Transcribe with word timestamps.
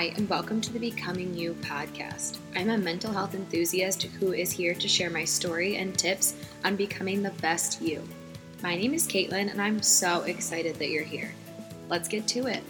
Hi, 0.00 0.14
and 0.16 0.30
welcome 0.30 0.62
to 0.62 0.72
the 0.72 0.78
Becoming 0.78 1.34
You 1.34 1.52
podcast. 1.60 2.38
I'm 2.56 2.70
a 2.70 2.78
mental 2.78 3.12
health 3.12 3.34
enthusiast 3.34 4.04
who 4.04 4.32
is 4.32 4.50
here 4.50 4.72
to 4.72 4.88
share 4.88 5.10
my 5.10 5.26
story 5.26 5.76
and 5.76 5.94
tips 5.94 6.36
on 6.64 6.74
becoming 6.74 7.22
the 7.22 7.32
best 7.42 7.82
you. 7.82 8.02
My 8.62 8.76
name 8.76 8.94
is 8.94 9.06
Caitlin, 9.06 9.50
and 9.50 9.60
I'm 9.60 9.82
so 9.82 10.22
excited 10.22 10.76
that 10.76 10.88
you're 10.88 11.04
here. 11.04 11.34
Let's 11.90 12.08
get 12.08 12.26
to 12.28 12.46
it. 12.46 12.62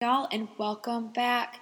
Y'all, 0.00 0.26
and 0.32 0.48
welcome 0.58 1.12
back 1.12 1.60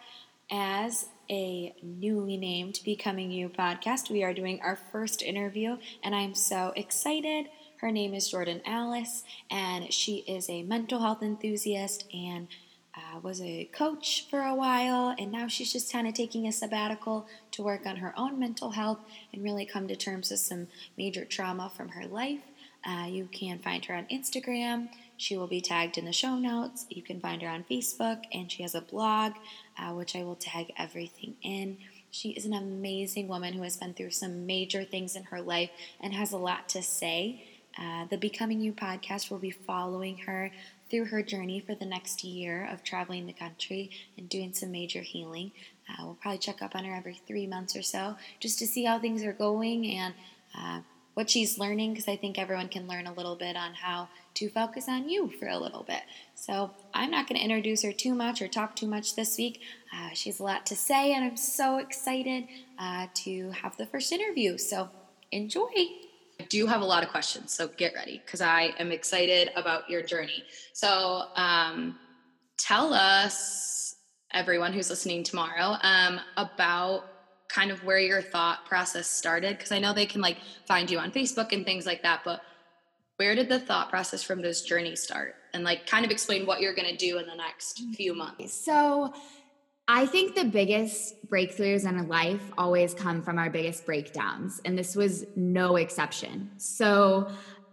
as 0.50 1.09
a 1.30 1.74
newly 1.82 2.37
named 2.37 2.80
Becoming 2.84 3.30
You 3.30 3.48
podcast. 3.48 4.10
We 4.10 4.23
are 4.24 4.32
doing 4.32 4.60
our 4.62 4.78
first 4.91 5.23
interview, 5.23 5.77
and 6.02 6.14
I'm 6.14 6.34
so 6.34 6.73
excited. 6.77 7.46
Her 7.78 7.91
name 7.92 8.14
is 8.14 8.32
Jordann 8.32 8.62
Alyce, 8.66 9.24
and 9.50 9.92
she 9.92 10.19
is 10.27 10.48
a 10.48 10.62
mental 10.62 11.00
health 11.00 11.22
enthusiast 11.22 12.05
and 12.12 12.48
uh, 12.96 13.20
was 13.20 13.41
a 13.41 13.69
coach 13.72 14.27
for 14.28 14.41
a 14.42 14.55
while. 14.55 15.14
And 15.19 15.30
now 15.30 15.46
she's 15.46 15.72
just 15.72 15.92
kind 15.92 16.09
of 16.09 16.14
taking 16.14 16.46
a 16.46 16.52
sabbatical 16.52 17.27
to 17.52 17.62
work 17.62 17.86
on 17.86 17.97
her 17.97 18.14
own 18.16 18.38
mental 18.38 18.70
health 18.70 18.98
and 19.33 19.45
really 19.45 19.66
come 19.66 19.86
to 19.88 19.97
terms 19.97 20.30
with 20.30 20.41
some 20.41 20.69
major 20.97 21.24
trauma 21.24 21.70
from 21.74 21.91
her 21.91 22.06
life. 22.06 22.41
Uh, 22.84 23.06
you 23.08 23.28
can 23.30 23.58
find 23.58 23.84
her 23.84 23.95
on 23.95 24.06
Instagram. 24.06 24.88
She 25.18 25.36
will 25.36 25.48
be 25.48 25.60
tagged 25.60 25.98
in 25.98 26.04
the 26.04 26.12
show 26.12 26.36
notes. 26.36 26.86
You 26.88 27.02
can 27.02 27.20
find 27.20 27.42
her 27.42 27.48
on 27.48 27.64
Facebook, 27.70 28.22
and 28.32 28.50
she 28.50 28.62
has 28.62 28.74
a 28.74 28.80
blog, 28.80 29.32
uh, 29.77 29.92
which 29.92 30.14
I 30.16 30.22
will 30.22 30.36
tag 30.36 30.72
everything 30.78 31.34
in. 31.42 31.78
She 32.10 32.30
is 32.30 32.47
an 32.47 32.55
amazing 32.55 33.28
woman 33.28 33.52
who 33.52 33.62
has 33.62 33.77
been 33.77 33.94
through 33.94 34.12
some 34.12 34.47
major 34.47 34.84
things 34.84 35.16
in 35.16 35.25
her 35.25 35.42
life 35.42 35.70
and 36.00 36.14
has 36.14 36.33
a 36.33 36.38
lot 36.38 36.69
to 36.70 36.83
say. 36.83 37.44
Uh, 37.77 38.06
the 38.06 38.16
Becoming 38.16 38.60
You 38.60 38.72
podcast 38.72 39.30
will 39.30 39.38
be 39.38 39.50
following 39.50 40.19
her 40.19 40.52
through 40.88 41.06
her 41.06 41.22
journey 41.22 41.60
for 41.60 41.75
the 41.75 41.84
next 41.84 42.25
year 42.25 42.66
of 42.72 42.82
traveling 42.82 43.27
the 43.27 43.32
country 43.32 43.91
and 44.16 44.28
doing 44.28 44.55
some 44.55 44.70
major 44.70 45.03
healing. 45.03 45.53
Uh, 45.88 46.05
we'll 46.05 46.14
probably 46.14 46.38
check 46.38 46.62
up 46.62 46.75
on 46.75 46.84
her 46.84 46.94
every 46.94 47.20
three 47.27 47.47
months 47.47 47.77
or 47.77 47.82
so 47.82 48.16
just 48.41 48.58
to 48.60 48.66
see 48.66 48.84
how 48.84 48.98
things 48.98 49.22
are 49.25 49.32
going 49.32 49.86
and 49.86 50.14
uh, 50.56 50.80
what 51.14 51.28
she's 51.28 51.58
learning 51.58 51.92
because 51.92 52.08
I 52.08 52.16
think 52.16 52.38
everyone 52.38 52.69
can 52.69 52.86
learn 52.86 53.06
a 53.06 53.12
little 53.12 53.36
bit 53.36 53.56
on 53.56 53.75
how 53.75 54.08
to 54.39 54.48
focus 54.48 54.89
on 54.89 55.08
you 55.08 55.31
for 55.39 55.48
a 55.48 55.58
little 55.58 55.83
bit. 55.83 56.03
So 56.34 56.70
I'm 56.94 57.11
not 57.11 57.28
going 57.28 57.39
to 57.39 57.44
introduce 57.44 57.83
her 57.83 57.92
too 57.92 58.14
much 58.14 58.41
or 58.41 58.47
talk 58.47 58.77
too 58.77 58.86
much 58.86 59.17
this 59.17 59.36
week. 59.36 59.61
Uh, 59.92 60.11
she 60.14 60.31
has 60.31 60.39
a 60.39 60.44
lot 60.44 60.64
to 60.67 60.77
say, 60.77 61.12
and 61.12 61.25
I'm 61.25 61.36
so 61.36 61.78
excited 61.78 62.44
uh, 62.78 63.09
to 63.25 63.50
have 63.50 63.77
the 63.77 63.86
first 63.86 64.12
interview. 64.12 64.56
So 64.56 64.91
enjoy. 65.33 65.69
I 66.41 66.44
do 66.48 66.66
have 66.66 66.83
a 66.83 66.84
lot 66.84 67.03
of 67.03 67.09
questions, 67.09 67.53
so 67.53 67.66
get 67.66 67.94
ready 67.94 68.22
because 68.25 68.41
I 68.41 68.75
am 68.78 68.92
excited 68.92 69.50
about 69.56 69.91
your 69.91 70.03
journey. 70.03 70.44
So 70.72 71.25
um, 71.34 71.98
tell 72.56 72.94
us, 72.94 73.97
everyone 74.31 74.72
who's 74.72 74.89
listening 74.89 75.25
tomorrow, 75.25 75.77
um, 75.83 76.20
about 76.36 77.05
kind 77.48 77.72
of 77.72 77.83
where 77.83 77.98
your 77.98 78.22
thought 78.22 78.66
process 78.66 79.09
started 79.09 79.56
because 79.56 79.72
I 79.72 79.78
know 79.81 79.92
they 79.92 80.06
can 80.06 80.20
like 80.20 80.36
find 80.66 80.89
you 80.89 80.98
on 80.98 81.11
Facebook 81.11 81.53
and 81.53 81.64
things 81.64 81.86
like 81.86 82.03
that, 82.03 82.20
but 82.25 82.42
where 83.19 83.34
did 83.34 83.48
the 83.48 83.58
thought 83.58 83.91
process 83.91 84.22
from 84.22 84.41
this 84.41 84.62
journey 84.62 84.94
start? 84.94 85.34
And 85.52 85.64
like 85.64 85.86
kind 85.86 86.05
of 86.05 86.11
explain 86.11 86.47
what 86.47 86.61
you're 86.61 86.74
going 86.74 86.88
to 86.88 86.97
do 86.97 87.19
in 87.19 87.27
the 87.27 87.34
next 87.34 87.83
mm-hmm. 87.83 87.92
few 87.92 88.14
months. 88.14 88.55
So, 88.55 89.12
I 89.91 90.05
think 90.05 90.34
the 90.34 90.44
biggest 90.44 91.27
breakthroughs 91.30 91.88
in 91.88 92.08
life 92.08 92.42
always 92.58 92.92
come 92.92 93.22
from 93.22 93.38
our 93.38 93.48
biggest 93.48 93.86
breakdowns, 93.86 94.60
and 94.66 94.78
this 94.78 94.94
was 94.94 95.25
no 95.34 95.76
exception. 95.76 96.50
So, 96.59 97.31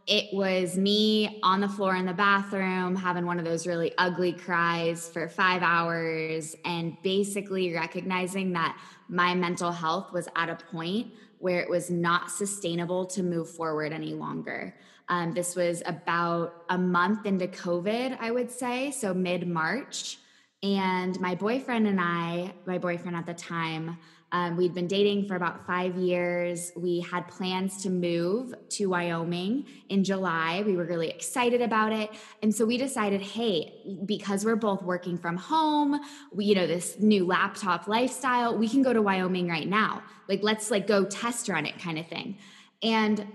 it 0.07 0.33
was 0.33 0.77
me 0.77 1.39
on 1.41 1.61
the 1.61 1.67
floor 1.67 1.95
in 1.95 2.05
the 2.05 2.13
bathroom 2.13 2.95
having 2.95 3.25
one 3.25 3.39
of 3.39 3.45
those 3.45 3.65
really 3.65 3.91
ugly 3.97 4.33
cries 4.33 5.09
for 5.09 5.27
five 5.27 5.63
hours 5.63 6.55
and 6.63 6.95
basically 7.01 7.73
recognizing 7.73 8.53
that 8.53 8.77
my 9.09 9.33
mental 9.33 9.71
health 9.71 10.13
was 10.13 10.29
at 10.35 10.49
a 10.49 10.55
point 10.55 11.11
where 11.45 11.61
it 11.61 11.69
was 11.69 11.91
not 11.91 12.31
sustainable 12.31 13.05
to 13.05 13.21
move 13.21 13.47
forward 13.47 13.93
any 13.93 14.15
longer. 14.15 14.75
Um, 15.09 15.31
this 15.31 15.55
was 15.55 15.83
about 15.85 16.63
a 16.71 16.77
month 16.79 17.27
into 17.27 17.45
COVID, 17.45 18.17
I 18.19 18.31
would 18.31 18.49
say, 18.49 18.89
so 18.89 19.13
mid 19.13 19.47
March. 19.47 20.17
And 20.63 21.19
my 21.19 21.35
boyfriend 21.35 21.85
and 21.85 22.01
I, 22.01 22.55
my 22.65 22.79
boyfriend 22.79 23.15
at 23.15 23.27
the 23.27 23.35
time, 23.35 23.99
um, 24.35 24.57
we'd 24.57 24.73
been 24.73 24.87
dating 24.87 25.29
for 25.29 25.37
about 25.37 25.65
five 25.65 25.95
years. 25.95 26.73
We 26.75 26.99
had 26.99 27.25
plans 27.29 27.81
to 27.83 27.89
move 27.89 28.53
to 28.71 28.87
Wyoming 28.87 29.65
in 29.87 30.03
July. 30.03 30.61
We 30.65 30.75
were 30.75 30.83
really 30.83 31.07
excited 31.07 31.61
about 31.61 31.93
it. 31.93 32.09
And 32.43 32.53
so 32.53 32.65
we 32.65 32.77
decided, 32.77 33.21
hey, 33.21 33.71
because 34.05 34.43
we're 34.43 34.57
both 34.57 34.83
working 34.83 35.17
from 35.17 35.37
home, 35.37 36.01
we, 36.33 36.43
you 36.43 36.55
know, 36.55 36.67
this 36.67 36.99
new 36.99 37.25
laptop 37.25 37.87
lifestyle, 37.87 38.57
we 38.57 38.67
can 38.67 38.83
go 38.83 38.91
to 38.91 39.01
Wyoming 39.01 39.47
right 39.47 39.69
now. 39.69 40.03
Like, 40.27 40.43
let's 40.43 40.69
like 40.69 40.85
go 40.85 41.05
test 41.05 41.47
run 41.47 41.65
it 41.65 41.79
kind 41.79 41.97
of 41.97 42.05
thing. 42.07 42.37
And 42.83 43.25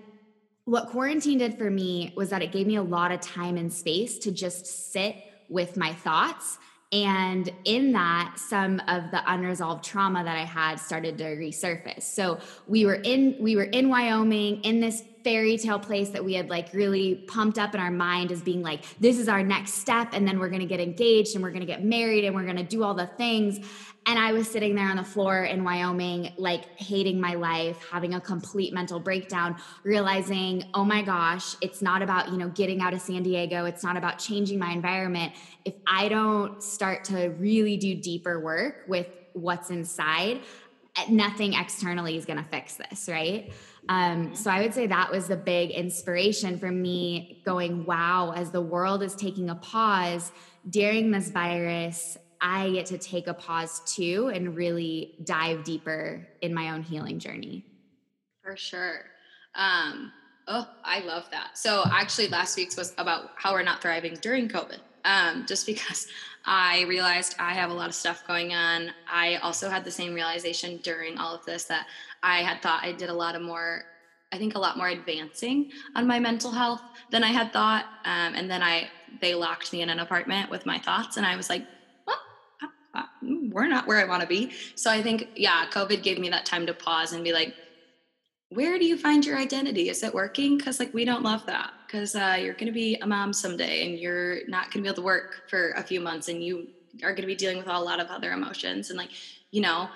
what 0.66 0.88
quarantine 0.88 1.38
did 1.38 1.56
for 1.56 1.70
me 1.70 2.12
was 2.14 2.28
that 2.28 2.42
it 2.42 2.52
gave 2.52 2.66
me 2.66 2.76
a 2.76 2.82
lot 2.82 3.10
of 3.10 3.22
time 3.22 3.56
and 3.56 3.72
space 3.72 4.18
to 4.18 4.30
just 4.30 4.92
sit 4.92 5.16
with 5.48 5.78
my 5.78 5.94
thoughts 5.94 6.58
and 6.92 7.52
in 7.64 7.92
that 7.92 8.34
some 8.36 8.80
of 8.88 9.10
the 9.12 9.22
unresolved 9.32 9.84
trauma 9.84 10.24
that 10.24 10.36
i 10.36 10.44
had 10.44 10.80
started 10.80 11.16
to 11.18 11.24
resurface. 11.24 12.02
So 12.02 12.38
we 12.66 12.84
were 12.84 12.94
in 12.94 13.36
we 13.40 13.56
were 13.56 13.64
in 13.64 13.88
wyoming 13.88 14.62
in 14.62 14.80
this 14.80 15.02
fairy 15.22 15.58
tale 15.58 15.78
place 15.78 16.10
that 16.10 16.24
we 16.24 16.34
had 16.34 16.48
like 16.48 16.72
really 16.72 17.16
pumped 17.28 17.58
up 17.58 17.74
in 17.74 17.80
our 17.80 17.90
mind 17.90 18.32
as 18.32 18.40
being 18.40 18.62
like 18.62 18.84
this 18.98 19.18
is 19.18 19.28
our 19.28 19.42
next 19.42 19.74
step 19.74 20.08
and 20.12 20.26
then 20.26 20.38
we're 20.38 20.48
to 20.60 20.66
get 20.66 20.80
engaged 20.80 21.34
and 21.34 21.44
we're 21.44 21.50
to 21.60 21.66
get 21.66 21.84
married 21.84 22.24
and 22.24 22.34
we're 22.34 22.44
to 22.56 22.62
do 22.62 22.82
all 22.82 22.94
the 22.94 23.06
things 23.06 23.60
and 24.10 24.18
I 24.18 24.32
was 24.32 24.50
sitting 24.50 24.74
there 24.74 24.88
on 24.88 24.96
the 24.96 25.04
floor 25.04 25.44
in 25.44 25.62
Wyoming, 25.62 26.32
like 26.36 26.76
hating 26.76 27.20
my 27.20 27.34
life, 27.34 27.78
having 27.92 28.14
a 28.14 28.20
complete 28.20 28.74
mental 28.74 28.98
breakdown, 28.98 29.54
realizing, 29.84 30.64
oh 30.74 30.84
my 30.84 31.00
gosh, 31.00 31.54
it's 31.60 31.80
not 31.80 32.02
about, 32.02 32.32
you 32.32 32.36
know, 32.36 32.48
getting 32.48 32.80
out 32.80 32.92
of 32.92 33.00
San 33.00 33.22
Diego. 33.22 33.66
It's 33.66 33.84
not 33.84 33.96
about 33.96 34.18
changing 34.18 34.58
my 34.58 34.72
environment. 34.72 35.34
If 35.64 35.74
I 35.86 36.08
don't 36.08 36.60
start 36.60 37.04
to 37.04 37.28
really 37.38 37.76
do 37.76 37.94
deeper 37.94 38.40
work 38.40 38.82
with 38.88 39.06
what's 39.34 39.70
inside, 39.70 40.40
eh, 40.96 41.04
nothing 41.08 41.54
externally 41.54 42.16
is 42.16 42.26
going 42.26 42.42
to 42.42 42.50
fix 42.50 42.74
this, 42.74 43.08
right? 43.08 43.52
Um, 43.88 44.34
so 44.34 44.50
I 44.50 44.60
would 44.60 44.74
say 44.74 44.88
that 44.88 45.12
was 45.12 45.28
the 45.28 45.36
big 45.36 45.70
inspiration 45.70 46.58
for 46.58 46.72
me 46.72 47.42
going, 47.44 47.84
wow, 47.84 48.32
as 48.34 48.50
the 48.50 48.60
world 48.60 49.04
is 49.04 49.14
taking 49.14 49.50
a 49.50 49.54
pause 49.54 50.32
during 50.68 51.12
this 51.12 51.30
virus, 51.30 52.18
I 52.40 52.70
get 52.70 52.86
to 52.86 52.98
take 52.98 53.26
a 53.26 53.34
pause 53.34 53.80
too 53.86 54.30
and 54.34 54.56
really 54.56 55.14
dive 55.24 55.64
deeper 55.64 56.26
in 56.40 56.54
my 56.54 56.70
own 56.70 56.82
healing 56.82 57.18
journey. 57.18 57.64
For 58.42 58.56
sure. 58.56 59.00
Um, 59.54 60.12
oh, 60.48 60.66
I 60.84 61.00
love 61.00 61.24
that. 61.30 61.58
So 61.58 61.84
actually, 61.90 62.28
last 62.28 62.56
week's 62.56 62.76
was 62.76 62.94
about 62.98 63.30
how 63.36 63.52
we're 63.52 63.62
not 63.62 63.82
thriving 63.82 64.14
during 64.20 64.48
COVID. 64.48 64.78
Um, 65.04 65.44
just 65.46 65.66
because 65.72 66.08
I 66.44 66.82
realized 66.82 67.36
I 67.38 67.52
have 67.54 67.70
a 67.70 67.74
lot 67.74 67.88
of 67.88 67.94
stuff 67.94 68.26
going 68.26 68.54
on. 68.54 68.90
I 69.10 69.36
also 69.36 69.68
had 69.68 69.84
the 69.84 69.90
same 69.90 70.14
realization 70.14 70.78
during 70.78 71.18
all 71.18 71.34
of 71.34 71.44
this 71.44 71.64
that 71.64 71.86
I 72.22 72.38
had 72.38 72.62
thought 72.62 72.82
I 72.82 72.92
did 72.92 73.10
a 73.10 73.14
lot 73.14 73.34
of 73.34 73.42
more 73.42 73.84
I 74.32 74.38
think 74.38 74.54
a 74.54 74.58
lot 74.58 74.76
more 74.76 74.88
advancing 74.88 75.72
on 75.96 76.06
my 76.06 76.20
mental 76.20 76.52
health 76.52 76.82
than 77.10 77.24
I 77.24 77.28
had 77.28 77.52
thought. 77.52 77.84
Um, 78.04 78.34
and 78.34 78.48
then 78.48 78.62
I 78.62 78.88
they 79.20 79.34
locked 79.34 79.72
me 79.72 79.82
in 79.82 79.90
an 79.90 79.98
apartment 79.98 80.50
with 80.50 80.66
my 80.66 80.78
thoughts, 80.78 81.16
and 81.16 81.26
I 81.26 81.36
was 81.36 81.50
like, 81.50 81.66
we're 83.50 83.68
not 83.68 83.86
where 83.86 83.98
I 83.98 84.04
want 84.04 84.22
to 84.22 84.28
be. 84.28 84.52
So 84.74 84.90
I 84.90 85.02
think, 85.02 85.28
yeah, 85.36 85.66
COVID 85.70 86.02
gave 86.02 86.18
me 86.18 86.28
that 86.30 86.46
time 86.46 86.66
to 86.66 86.74
pause 86.74 87.12
and 87.12 87.24
be 87.24 87.32
like, 87.32 87.54
where 88.50 88.78
do 88.78 88.84
you 88.84 88.98
find 88.98 89.24
your 89.24 89.38
identity? 89.38 89.88
Is 89.88 90.02
it 90.02 90.12
working? 90.12 90.58
Because 90.58 90.80
like 90.80 90.92
we 90.92 91.04
don't 91.04 91.22
love 91.22 91.46
that. 91.46 91.72
Because 91.86 92.16
uh, 92.16 92.36
you're 92.40 92.54
going 92.54 92.66
to 92.66 92.72
be 92.72 92.96
a 92.96 93.06
mom 93.06 93.32
someday, 93.32 93.86
and 93.86 93.98
you're 93.98 94.46
not 94.48 94.64
going 94.64 94.72
to 94.72 94.82
be 94.82 94.88
able 94.88 94.96
to 94.96 95.02
work 95.02 95.48
for 95.48 95.70
a 95.72 95.82
few 95.82 96.00
months, 96.00 96.28
and 96.28 96.42
you 96.42 96.68
are 97.02 97.12
going 97.12 97.22
to 97.22 97.26
be 97.26 97.36
dealing 97.36 97.58
with 97.58 97.68
a 97.68 97.78
lot 97.80 98.00
of 98.00 98.08
other 98.08 98.32
emotions, 98.32 98.90
and 98.90 98.98
like 98.98 99.10
you 99.50 99.60
know. 99.60 99.88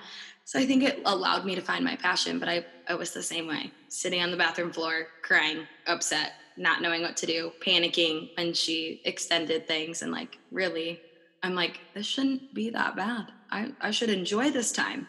So 0.44 0.58
I 0.58 0.66
think 0.66 0.82
it 0.82 1.00
allowed 1.04 1.46
me 1.46 1.54
to 1.54 1.62
find 1.62 1.84
my 1.84 1.96
passion. 1.96 2.38
But 2.38 2.48
I, 2.48 2.66
I 2.88 2.94
was 2.94 3.12
the 3.12 3.22
same 3.22 3.46
way, 3.48 3.72
sitting 3.88 4.22
on 4.22 4.30
the 4.30 4.36
bathroom 4.36 4.72
floor, 4.72 5.08
crying, 5.22 5.66
upset, 5.86 6.34
not 6.56 6.82
knowing 6.82 7.02
what 7.02 7.16
to 7.18 7.26
do, 7.26 7.50
panicking 7.64 8.36
when 8.36 8.54
she 8.54 9.00
extended 9.04 9.66
things, 9.66 10.02
and 10.02 10.12
like 10.12 10.38
really 10.52 11.00
I'm 11.44 11.54
like, 11.54 11.80
this 11.92 12.06
shouldn't 12.06 12.54
be 12.54 12.70
that 12.70 12.96
bad. 12.96 13.26
I, 13.54 13.72
I 13.80 13.90
should 13.92 14.10
enjoy 14.10 14.50
this 14.50 14.72
time. 14.72 15.06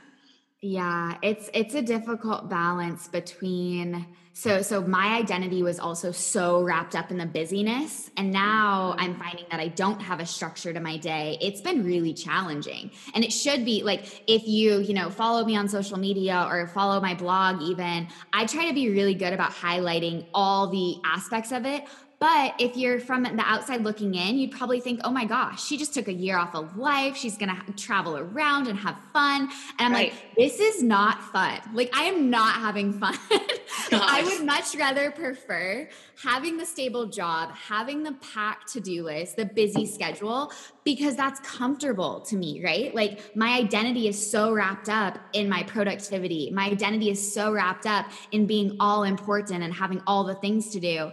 Yeah, 0.62 1.18
it's 1.22 1.50
it's 1.54 1.76
a 1.76 1.82
difficult 1.82 2.50
balance 2.50 3.08
between 3.08 4.06
so 4.38 4.62
so 4.62 4.82
my 4.82 5.16
identity 5.16 5.64
was 5.64 5.80
also 5.80 6.12
so 6.12 6.62
wrapped 6.62 6.94
up 6.94 7.10
in 7.10 7.18
the 7.18 7.26
busyness 7.26 8.12
and 8.18 8.32
now 8.32 8.94
i'm 8.98 9.14
mm-hmm. 9.14 9.22
finding 9.22 9.46
that 9.50 9.62
i 9.62 9.70
don't 9.70 10.02
have 10.02 10.20
a 10.20 10.26
structure 10.26 10.74
to 10.74 10.80
my 10.82 10.98
day 10.98 11.38
it's 11.40 11.62
been 11.62 11.86
really 11.86 12.14
challenging 12.14 12.92
and 13.14 13.24
it 13.24 13.32
should 13.32 13.64
be 13.64 13.82
like 13.82 14.24
if 14.28 14.46
you 14.46 14.80
you 14.80 14.94
know 14.94 15.10
follow 15.10 15.46
me 15.46 15.56
on 15.56 15.70
social 15.70 15.98
media 15.98 16.46
or 16.50 16.68
follow 16.68 17.00
my 17.00 17.14
blog 17.14 17.62
even 17.62 18.06
i 18.34 18.46
try 18.46 18.68
to 18.68 18.74
be 18.74 18.90
really 18.90 19.16
good 19.16 19.32
about 19.32 19.52
highlighting 19.52 20.26
all 20.34 20.68
the 20.68 20.98
aspects 21.06 21.54
of 21.54 21.66
it 21.66 21.86
but 22.20 22.54
if 22.60 22.78
you're 22.78 23.00
from 23.00 23.24
the 23.24 23.44
outside 23.46 23.84
looking 23.84 24.16
in, 24.16 24.38
you'd 24.38 24.52
probably 24.52 24.80
think, 24.80 25.02
oh 25.04 25.12
my 25.12 25.26
gosh, 25.26 25.64
she 25.64 25.78
just 25.78 25.94
took 25.94 26.08
a 26.08 26.14
year 26.14 26.38
off 26.38 26.56
of 26.56 26.78
life. 26.78 27.18
She's 27.18 27.38
going 27.38 27.50
to 27.50 27.74
travel 27.74 28.18
around 28.18 28.68
and 28.68 28.80
have 28.80 28.98
fun. 29.12 29.50
And 29.80 29.88
I'm 29.88 29.92
right. 29.92 30.12
like, 30.12 30.36
this 30.36 30.60
is 30.60 30.82
not 30.82 31.22
fun. 31.32 31.60
Like, 31.74 31.92
I 31.96 32.04
am 32.06 32.30
not 32.30 32.56
having 32.56 32.94
fun. 32.94 33.18
I 33.92 34.24
would 34.24 34.46
much 34.46 34.76
rather 34.76 35.12
prefer 35.12 35.90
having 36.22 36.58
the 36.58 36.66
stable 36.66 37.08
job, 37.08 37.52
having 37.52 38.04
the 38.04 38.14
packed 38.14 38.72
to 38.74 38.80
do 38.80 39.04
list, 39.04 39.36
the 39.36 39.46
busy 39.46 39.86
schedule, 39.86 40.52
because 40.84 41.16
that's 41.16 41.40
comfortable 41.42 42.22
to 42.22 42.38
me, 42.38 42.64
right? 42.64 42.96
Like, 42.96 43.36
my 43.36 43.58
identity 43.58 44.08
is 44.08 44.32
so 44.32 44.54
wrapped 44.54 44.88
up 44.88 45.20
in 45.34 45.50
my 45.50 45.64
productivity. 45.64 46.52
My 46.52 46.68
identity 46.68 47.10
is 47.10 47.34
so 47.34 47.52
wrapped 47.52 47.86
up 47.86 48.06
in 48.32 48.46
being 48.46 48.78
all 48.80 49.04
important 49.04 49.64
and 49.64 49.74
having 49.74 50.02
all 50.08 50.24
the 50.24 50.36
things 50.36 50.70
to 50.70 50.80
do 50.80 51.12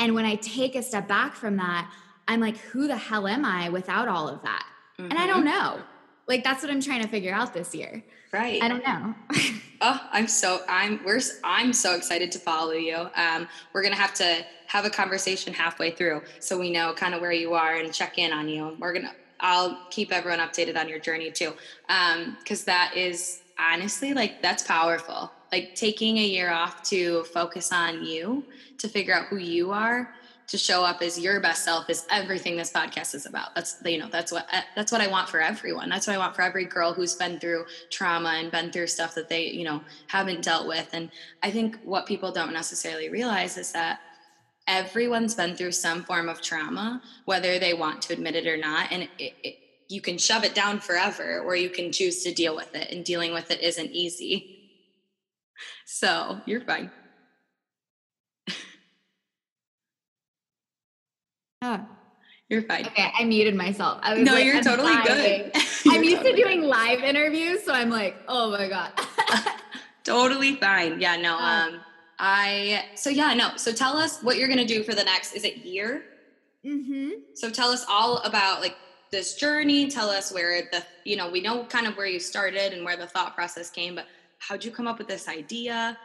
and 0.00 0.14
when 0.14 0.24
I 0.24 0.34
take 0.36 0.74
a 0.74 0.82
step 0.82 1.06
back 1.06 1.34
from 1.34 1.56
that, 1.58 1.92
I'm 2.26 2.40
like, 2.40 2.56
who 2.56 2.86
the 2.86 2.96
hell 2.96 3.28
am 3.28 3.44
I 3.44 3.68
without 3.68 4.08
all 4.08 4.28
of 4.28 4.42
that? 4.42 4.66
Mm-hmm. 4.98 5.10
And 5.10 5.18
I 5.18 5.26
don't 5.26 5.44
mm-hmm. 5.44 5.76
know. 5.76 5.82
Like 6.26 6.42
that's 6.42 6.62
what 6.62 6.72
I'm 6.72 6.80
trying 6.80 7.02
to 7.02 7.08
figure 7.08 7.34
out 7.34 7.52
this 7.52 7.74
year. 7.74 8.02
Right. 8.32 8.62
I 8.62 8.68
don't 8.68 8.84
know. 8.84 9.14
oh, 9.80 10.00
I'm 10.12 10.26
so 10.28 10.62
I'm 10.68 11.00
we're 11.04 11.20
I'm 11.44 11.72
so 11.72 11.94
excited 11.94 12.32
to 12.32 12.38
follow 12.38 12.72
you. 12.72 13.10
Um, 13.16 13.48
we're 13.72 13.82
gonna 13.82 13.96
have 13.96 14.14
to 14.14 14.44
have 14.68 14.84
a 14.84 14.90
conversation 14.90 15.52
halfway 15.52 15.90
through 15.90 16.22
so 16.38 16.58
we 16.58 16.70
know 16.70 16.92
kind 16.92 17.14
of 17.14 17.20
where 17.20 17.32
you 17.32 17.54
are 17.54 17.76
and 17.76 17.92
check 17.92 18.18
in 18.18 18.32
on 18.32 18.48
you. 18.48 18.76
We're 18.78 18.92
gonna 18.92 19.12
I'll 19.40 19.86
keep 19.90 20.12
everyone 20.12 20.38
updated 20.38 20.78
on 20.78 20.88
your 20.88 21.00
journey 21.00 21.32
too. 21.32 21.54
Um, 21.88 22.36
because 22.38 22.64
that 22.64 22.92
is 22.96 23.42
honestly 23.58 24.14
like 24.14 24.40
that's 24.40 24.62
powerful 24.62 25.32
like 25.52 25.74
taking 25.74 26.18
a 26.18 26.24
year 26.24 26.50
off 26.50 26.82
to 26.84 27.24
focus 27.24 27.72
on 27.72 28.04
you 28.04 28.44
to 28.80 28.88
figure 28.88 29.14
out 29.14 29.26
who 29.26 29.36
you 29.36 29.70
are 29.70 30.10
to 30.50 30.58
show 30.58 30.84
up 30.84 31.00
as 31.00 31.16
your 31.16 31.38
best 31.38 31.64
self 31.64 31.88
is 31.88 32.06
everything 32.10 32.56
this 32.56 32.72
podcast 32.72 33.14
is 33.14 33.24
about. 33.24 33.54
That's 33.54 33.80
you 33.84 33.98
know 33.98 34.08
that's 34.10 34.32
what 34.32 34.48
that's 34.74 34.90
what 34.90 35.00
i 35.00 35.06
want 35.06 35.28
for 35.28 35.40
everyone. 35.40 35.88
That's 35.88 36.08
what 36.08 36.14
i 36.14 36.18
want 36.18 36.34
for 36.34 36.42
every 36.42 36.64
girl 36.64 36.92
who's 36.92 37.14
been 37.14 37.38
through 37.38 37.66
trauma 37.90 38.30
and 38.30 38.50
been 38.50 38.72
through 38.72 38.88
stuff 38.88 39.14
that 39.14 39.28
they 39.28 39.46
you 39.46 39.64
know 39.64 39.80
haven't 40.08 40.42
dealt 40.42 40.66
with. 40.66 40.88
And 40.92 41.10
i 41.42 41.50
think 41.50 41.78
what 41.84 42.06
people 42.06 42.32
don't 42.32 42.52
necessarily 42.52 43.08
realize 43.08 43.56
is 43.56 43.70
that 43.72 44.00
everyone's 44.66 45.34
been 45.34 45.54
through 45.54 45.72
some 45.72 46.02
form 46.02 46.28
of 46.28 46.40
trauma 46.42 47.00
whether 47.24 47.58
they 47.58 47.72
want 47.72 48.02
to 48.02 48.12
admit 48.12 48.34
it 48.34 48.46
or 48.46 48.56
not. 48.56 48.90
And 48.90 49.04
it, 49.18 49.34
it, 49.44 49.56
you 49.88 50.00
can 50.00 50.18
shove 50.18 50.44
it 50.44 50.54
down 50.54 50.80
forever 50.80 51.40
or 51.40 51.54
you 51.54 51.70
can 51.70 51.92
choose 51.92 52.24
to 52.24 52.34
deal 52.34 52.56
with 52.56 52.74
it 52.74 52.90
and 52.90 53.04
dealing 53.04 53.32
with 53.32 53.50
it 53.50 53.60
isn't 53.60 53.90
easy. 53.90 54.56
So 55.84 56.40
you're 56.46 56.60
fine. 56.60 56.90
Oh. 61.62 61.86
You're 62.50 62.62
fine. 62.62 62.84
Okay, 62.84 63.12
I 63.16 63.24
muted 63.24 63.54
myself. 63.54 64.00
I 64.02 64.14
was 64.14 64.24
no, 64.24 64.34
like, 64.34 64.44
you're 64.44 64.56
I'm 64.56 64.64
totally 64.64 64.92
good. 65.04 65.52
you're 65.84 65.94
I'm 65.94 66.02
used 66.02 66.16
totally 66.16 66.32
to 66.32 66.42
doing 66.42 66.62
live 66.62 66.98
interviews, 66.98 67.62
so 67.62 67.72
I'm 67.72 67.90
like, 67.90 68.16
oh 68.26 68.50
my 68.50 68.68
god. 68.68 68.90
totally 70.04 70.56
fine. 70.56 71.00
Yeah, 71.00 71.14
no. 71.14 71.38
Um, 71.38 71.80
I 72.18 72.86
so 72.96 73.08
yeah, 73.08 73.34
no. 73.34 73.56
So 73.56 73.72
tell 73.72 73.96
us 73.96 74.20
what 74.20 74.36
you're 74.36 74.48
gonna 74.48 74.64
do 74.64 74.82
for 74.82 74.96
the 74.96 75.04
next. 75.04 75.34
Is 75.34 75.44
it 75.44 75.58
year? 75.58 76.02
Mm-hmm. 76.66 77.10
So 77.34 77.50
tell 77.50 77.70
us 77.70 77.86
all 77.88 78.18
about 78.18 78.60
like 78.62 78.76
this 79.12 79.36
journey. 79.36 79.88
Tell 79.88 80.10
us 80.10 80.32
where 80.32 80.68
the 80.72 80.84
you 81.04 81.16
know 81.16 81.30
we 81.30 81.40
know 81.40 81.64
kind 81.66 81.86
of 81.86 81.96
where 81.96 82.06
you 82.06 82.18
started 82.18 82.72
and 82.72 82.84
where 82.84 82.96
the 82.96 83.06
thought 83.06 83.36
process 83.36 83.70
came, 83.70 83.94
but 83.94 84.06
how'd 84.40 84.64
you 84.64 84.72
come 84.72 84.88
up 84.88 84.98
with 84.98 85.06
this 85.06 85.28
idea? 85.28 85.96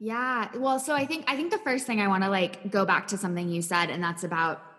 Yeah. 0.00 0.48
Well, 0.56 0.80
so 0.80 0.94
I 0.94 1.04
think 1.04 1.26
I 1.28 1.36
think 1.36 1.52
the 1.52 1.58
first 1.58 1.86
thing 1.86 2.00
I 2.00 2.08
want 2.08 2.24
to 2.24 2.30
like 2.30 2.70
go 2.70 2.86
back 2.86 3.08
to 3.08 3.18
something 3.18 3.50
you 3.50 3.60
said 3.60 3.90
and 3.90 4.02
that's 4.02 4.24
about 4.24 4.71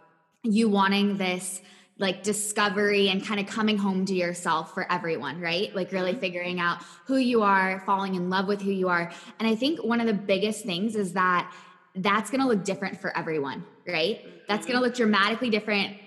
you 0.43 0.69
wanting 0.69 1.17
this 1.17 1.61
like 1.97 2.23
discovery 2.23 3.09
and 3.09 3.23
kind 3.25 3.39
of 3.39 3.45
coming 3.45 3.77
home 3.77 4.05
to 4.05 4.13
yourself 4.13 4.73
for 4.73 4.91
everyone, 4.91 5.39
right? 5.39 5.73
Like 5.75 5.91
really 5.91 6.11
mm-hmm. 6.11 6.19
figuring 6.19 6.59
out 6.59 6.81
who 7.05 7.17
you 7.17 7.43
are, 7.43 7.81
falling 7.85 8.15
in 8.15 8.29
love 8.29 8.47
with 8.47 8.61
who 8.61 8.71
you 8.71 8.89
are. 8.89 9.11
And 9.39 9.47
I 9.47 9.55
think 9.55 9.83
one 9.83 10.01
of 10.01 10.07
the 10.07 10.13
biggest 10.13 10.65
things 10.65 10.95
is 10.95 11.13
that 11.13 11.53
that's 11.95 12.31
going 12.31 12.41
to 12.41 12.47
look 12.47 12.63
different 12.63 12.99
for 12.99 13.15
everyone, 13.15 13.63
right? 13.87 14.21
That's 14.47 14.65
going 14.65 14.73
to 14.73 14.73
mm-hmm. 14.73 14.83
look 14.85 14.95
dramatically 14.95 15.49
different 15.49 15.97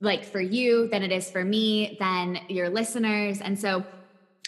like 0.00 0.24
for 0.24 0.40
you 0.40 0.88
than 0.88 1.02
it 1.02 1.10
is 1.10 1.30
for 1.30 1.42
me, 1.42 1.96
than 1.98 2.38
your 2.48 2.68
listeners. 2.68 3.40
And 3.40 3.58
so 3.58 3.86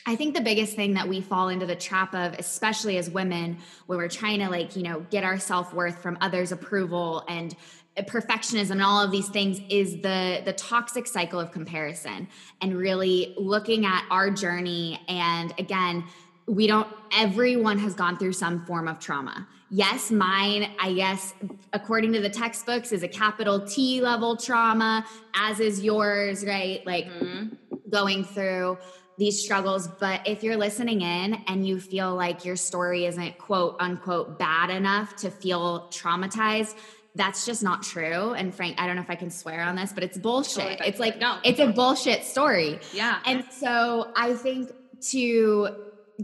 I 0.06 0.16
think 0.16 0.34
the 0.34 0.42
biggest 0.42 0.76
thing 0.76 0.94
that 0.94 1.08
we 1.08 1.22
fall 1.22 1.48
into 1.48 1.66
the 1.66 1.76
trap 1.76 2.14
of, 2.14 2.34
especially 2.34 2.98
as 2.98 3.10
women, 3.10 3.58
when 3.86 3.98
we're 3.98 4.08
trying 4.08 4.40
to 4.40 4.50
like, 4.50 4.76
you 4.76 4.82
know, 4.82 5.00
get 5.10 5.24
our 5.24 5.38
self 5.38 5.72
worth 5.72 6.02
from 6.02 6.18
others' 6.20 6.52
approval 6.52 7.24
and 7.28 7.56
perfectionism 8.04 8.72
and 8.72 8.82
all 8.82 9.02
of 9.02 9.10
these 9.10 9.28
things 9.28 9.60
is 9.68 10.00
the 10.02 10.42
the 10.44 10.52
toxic 10.52 11.06
cycle 11.06 11.40
of 11.40 11.52
comparison 11.52 12.28
and 12.60 12.76
really 12.76 13.34
looking 13.36 13.84
at 13.84 14.04
our 14.10 14.30
journey 14.30 15.00
and 15.08 15.52
again 15.58 16.04
we 16.46 16.66
don't 16.66 16.88
everyone 17.14 17.78
has 17.78 17.94
gone 17.94 18.16
through 18.16 18.32
some 18.32 18.64
form 18.66 18.88
of 18.88 18.98
trauma 18.98 19.46
yes 19.70 20.10
mine 20.10 20.70
i 20.80 20.92
guess 20.92 21.34
according 21.72 22.12
to 22.12 22.20
the 22.20 22.30
textbooks 22.30 22.92
is 22.92 23.02
a 23.02 23.08
capital 23.08 23.66
t 23.66 24.00
level 24.00 24.36
trauma 24.36 25.04
as 25.34 25.60
is 25.60 25.82
yours 25.82 26.44
right 26.44 26.86
like 26.86 27.06
mm-hmm. 27.06 27.54
going 27.90 28.24
through 28.24 28.78
these 29.18 29.42
struggles. 29.42 29.88
But 29.88 30.26
if 30.26 30.42
you're 30.42 30.56
listening 30.56 31.02
in 31.02 31.34
and 31.48 31.66
you 31.66 31.80
feel 31.80 32.14
like 32.14 32.44
your 32.44 32.56
story 32.56 33.04
isn't 33.04 33.36
quote 33.36 33.76
unquote 33.80 34.38
bad 34.38 34.70
enough 34.70 35.16
to 35.16 35.30
feel 35.30 35.88
traumatized, 35.90 36.76
that's 37.18 37.44
just 37.44 37.62
not 37.62 37.82
true. 37.82 38.32
And 38.32 38.54
Frank, 38.54 38.80
I 38.80 38.86
don't 38.86 38.96
know 38.96 39.02
if 39.02 39.10
I 39.10 39.16
can 39.16 39.30
swear 39.30 39.60
on 39.60 39.76
this, 39.76 39.92
but 39.92 40.04
it's 40.04 40.16
bullshit. 40.16 40.80
It's 40.80 41.00
like, 41.00 41.18
no, 41.18 41.38
it's 41.44 41.58
a 41.58 41.66
bullshit 41.66 42.24
story. 42.24 42.78
Yeah. 42.94 43.18
And 43.26 43.44
so 43.50 44.12
I 44.16 44.34
think 44.34 44.70
to 45.10 45.68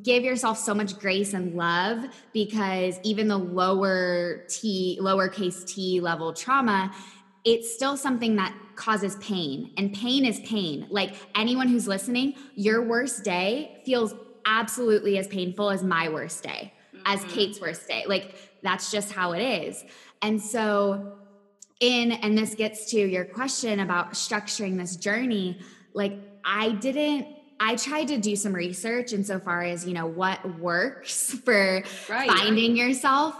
give 0.03 0.25
yourself 0.25 0.59
so 0.59 0.73
much 0.73 0.99
grace 0.99 1.35
and 1.35 1.55
love 1.55 2.05
because 2.33 2.99
even 3.03 3.29
the 3.29 3.39
lower 3.39 4.45
T, 4.49 4.99
lowercase 5.01 5.67
T 5.67 6.01
level 6.01 6.33
trauma 6.33 6.93
it's 7.45 7.75
still 7.75 7.97
something 7.97 8.37
that 8.37 8.57
causes 8.75 9.17
pain 9.17 9.71
and 9.77 9.95
pain 9.95 10.25
is 10.25 10.41
pain 10.41 10.87
like 10.91 11.15
anyone 11.37 11.69
who's 11.69 11.87
listening 11.87 12.35
your 12.57 12.83
worst 12.83 13.23
day 13.23 13.81
feels 13.85 14.15
absolutely 14.47 15.17
as 15.19 15.29
painful 15.29 15.71
as 15.71 15.85
my 15.85 16.09
worst 16.09 16.43
day 16.43 16.73
mm-hmm. 16.89 17.03
as 17.07 17.23
kate's 17.33 17.61
worst 17.61 17.87
day 17.87 18.05
like 18.09 18.35
that's 18.65 18.91
just 18.91 19.13
how 19.13 19.33
it 19.33 19.41
is 19.41 19.85
and 20.23 20.43
so 20.43 21.17
in 21.81 22.11
and 22.11 22.37
this 22.37 22.55
gets 22.57 22.91
to 22.91 22.99
your 22.99 23.25
question 23.25 23.79
about 23.81 24.15
structuring 24.15 24.77
this 24.77 24.97
journey 24.97 25.61
like 25.93 26.19
i 26.45 26.71
didn't 26.71 27.29
I 27.61 27.77
tried 27.77 28.09
to 28.09 28.19
do 28.19 28.37
some 28.37 28.53
research 28.53 29.13
insofar 29.13 29.63
as, 29.63 29.87
you 29.87 29.95
know, 29.95 30.07
what 30.07 30.59
works 30.59 31.33
for 31.45 31.83
right. 32.09 32.29
finding 32.29 32.77
yourself. 32.77 33.37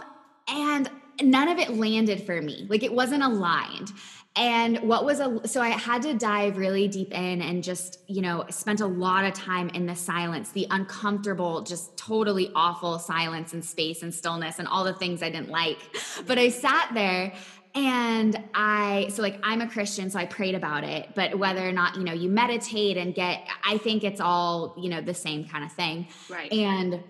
And 0.47 0.89
none 1.21 1.47
of 1.47 1.57
it 1.57 1.75
landed 1.75 2.23
for 2.23 2.41
me. 2.41 2.65
Like 2.69 2.83
it 2.83 2.93
wasn't 2.93 3.23
aligned. 3.23 3.91
And 4.37 4.79
what 4.79 5.05
was 5.05 5.21
a 5.21 5.47
so 5.47 5.61
I 5.61 5.69
had 5.69 6.01
to 6.01 6.13
dive 6.13 6.57
really 6.57 6.89
deep 6.89 7.13
in 7.13 7.41
and 7.41 7.63
just, 7.63 7.99
you 8.07 8.21
know, 8.21 8.45
spent 8.49 8.81
a 8.81 8.85
lot 8.85 9.23
of 9.23 9.33
time 9.33 9.69
in 9.69 9.85
the 9.85 9.95
silence, 9.95 10.49
the 10.49 10.67
uncomfortable, 10.69 11.61
just 11.61 11.95
totally 11.95 12.51
awful 12.53 12.99
silence 12.99 13.53
and 13.53 13.63
space 13.63 14.03
and 14.03 14.13
stillness 14.13 14.59
and 14.59 14.67
all 14.67 14.83
the 14.83 14.93
things 14.93 15.23
I 15.23 15.29
didn't 15.29 15.49
like. 15.49 15.77
But 16.27 16.37
I 16.37 16.49
sat 16.49 16.91
there 16.93 17.33
and 17.75 18.41
I 18.53 19.07
so 19.13 19.21
like 19.21 19.39
I'm 19.41 19.61
a 19.61 19.69
Christian 19.69 20.09
so 20.09 20.19
I 20.19 20.25
prayed 20.25 20.55
about 20.55 20.83
it, 20.83 21.09
but 21.15 21.39
whether 21.39 21.65
or 21.65 21.71
not, 21.71 21.95
you 21.95 22.03
know, 22.03 22.13
you 22.13 22.29
meditate 22.29 22.97
and 22.97 23.15
get 23.15 23.47
I 23.63 23.77
think 23.77 24.03
it's 24.03 24.19
all, 24.19 24.75
you 24.77 24.89
know, 24.89 24.99
the 24.99 25.13
same 25.13 25.45
kind 25.45 25.63
of 25.63 25.71
thing. 25.71 26.07
Right. 26.29 26.51
And 26.51 27.01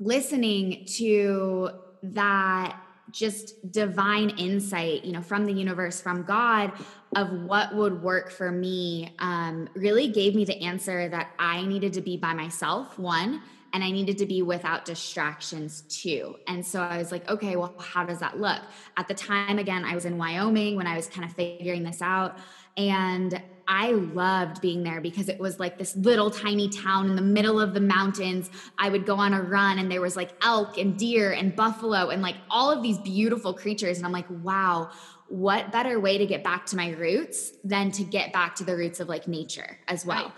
listening 0.00 0.86
to 0.96 1.70
that 2.02 2.81
just 3.12 3.70
divine 3.70 4.30
insight, 4.30 5.04
you 5.04 5.12
know, 5.12 5.22
from 5.22 5.44
the 5.44 5.52
universe, 5.52 6.00
from 6.00 6.22
God, 6.22 6.72
of 7.14 7.30
what 7.32 7.74
would 7.74 8.02
work 8.02 8.30
for 8.30 8.50
me, 8.50 9.14
um, 9.18 9.68
really 9.74 10.08
gave 10.08 10.34
me 10.34 10.44
the 10.44 10.60
answer 10.62 11.08
that 11.08 11.30
I 11.38 11.64
needed 11.64 11.92
to 11.94 12.00
be 12.00 12.16
by 12.16 12.32
myself, 12.32 12.98
one, 12.98 13.42
and 13.74 13.82
I 13.82 13.90
needed 13.90 14.18
to 14.18 14.26
be 14.26 14.42
without 14.42 14.84
distractions 14.84 15.82
too. 15.82 16.36
And 16.46 16.64
so 16.64 16.80
I 16.80 16.98
was 16.98 17.10
like, 17.12 17.28
okay, 17.30 17.56
well, 17.56 17.74
how 17.78 18.04
does 18.04 18.20
that 18.20 18.38
look? 18.38 18.60
At 18.96 19.08
the 19.08 19.14
time, 19.14 19.58
again, 19.58 19.84
I 19.84 19.94
was 19.94 20.04
in 20.04 20.18
Wyoming 20.18 20.76
when 20.76 20.86
I 20.86 20.96
was 20.96 21.06
kind 21.06 21.24
of 21.24 21.32
figuring 21.32 21.82
this 21.82 22.02
out. 22.02 22.38
And 22.76 23.40
I 23.68 23.92
loved 23.92 24.60
being 24.60 24.82
there 24.82 25.00
because 25.00 25.28
it 25.28 25.38
was 25.38 25.58
like 25.58 25.78
this 25.78 25.96
little 25.96 26.30
tiny 26.30 26.68
town 26.68 27.08
in 27.08 27.16
the 27.16 27.22
middle 27.22 27.60
of 27.60 27.74
the 27.74 27.80
mountains. 27.80 28.50
I 28.78 28.88
would 28.88 29.06
go 29.06 29.16
on 29.16 29.32
a 29.32 29.42
run 29.42 29.78
and 29.78 29.90
there 29.90 30.00
was 30.00 30.16
like 30.16 30.30
elk 30.42 30.78
and 30.78 30.98
deer 30.98 31.32
and 31.32 31.54
buffalo 31.54 32.10
and 32.10 32.22
like 32.22 32.36
all 32.50 32.70
of 32.70 32.82
these 32.82 32.98
beautiful 32.98 33.54
creatures. 33.54 33.96
And 33.98 34.06
I'm 34.06 34.12
like, 34.12 34.26
wow, 34.42 34.90
what 35.28 35.72
better 35.72 35.98
way 35.98 36.18
to 36.18 36.26
get 36.26 36.44
back 36.44 36.66
to 36.66 36.76
my 36.76 36.90
roots 36.90 37.52
than 37.64 37.90
to 37.92 38.04
get 38.04 38.32
back 38.32 38.54
to 38.56 38.64
the 38.64 38.76
roots 38.76 39.00
of 39.00 39.08
like 39.08 39.26
nature 39.26 39.78
as 39.88 40.04
well? 40.04 40.24
Right. 40.24 40.32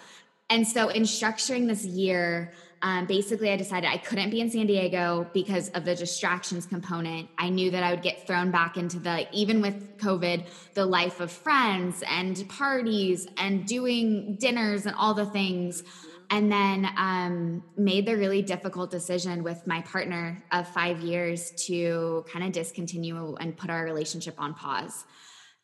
And 0.51 0.69
so, 0.69 0.89
in 0.89 1.03
structuring 1.03 1.67
this 1.67 1.85
year, 1.85 2.53
um, 2.85 3.07
basically, 3.07 3.51
I 3.51 3.57
decided 3.57 3.89
I 3.89 3.97
couldn't 3.97 4.29
be 4.29 4.43
in 4.43 4.51
San 4.51 4.67
Diego 4.67 5.27
because 5.33 5.71
of 5.71 5.87
the 5.87 5.95
distractions 5.95 6.67
component. 6.67 7.31
I 7.39 7.49
knew 7.49 7.71
that 7.71 7.83
I 7.83 7.91
would 7.91 8.03
get 8.03 8.27
thrown 8.27 8.51
back 8.51 8.77
into 8.77 8.99
the, 8.99 9.27
even 9.35 9.63
with 9.63 9.97
COVID, 9.97 10.47
the 10.75 10.85
life 10.85 11.21
of 11.21 11.33
friends 11.33 12.05
and 12.07 12.47
parties 12.47 13.27
and 13.39 13.65
doing 13.65 14.37
dinners 14.39 14.85
and 14.85 14.95
all 14.97 15.15
the 15.15 15.25
things. 15.25 15.83
And 16.29 16.53
then 16.53 16.87
um, 16.99 17.65
made 17.79 18.05
the 18.05 18.19
really 18.19 18.43
difficult 18.43 18.91
decision 18.91 19.43
with 19.43 19.67
my 19.67 19.81
partner 19.81 20.45
of 20.53 20.69
five 20.69 21.01
years 21.01 21.53
to 21.67 22.27
kind 22.31 22.45
of 22.45 22.53
discontinue 22.53 23.35
and 23.37 23.57
put 23.57 23.71
our 23.71 23.83
relationship 23.83 24.35
on 24.37 24.53
pause. 24.53 25.07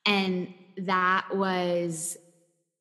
And 0.07 0.55
that 0.79 1.27
was 1.35 2.17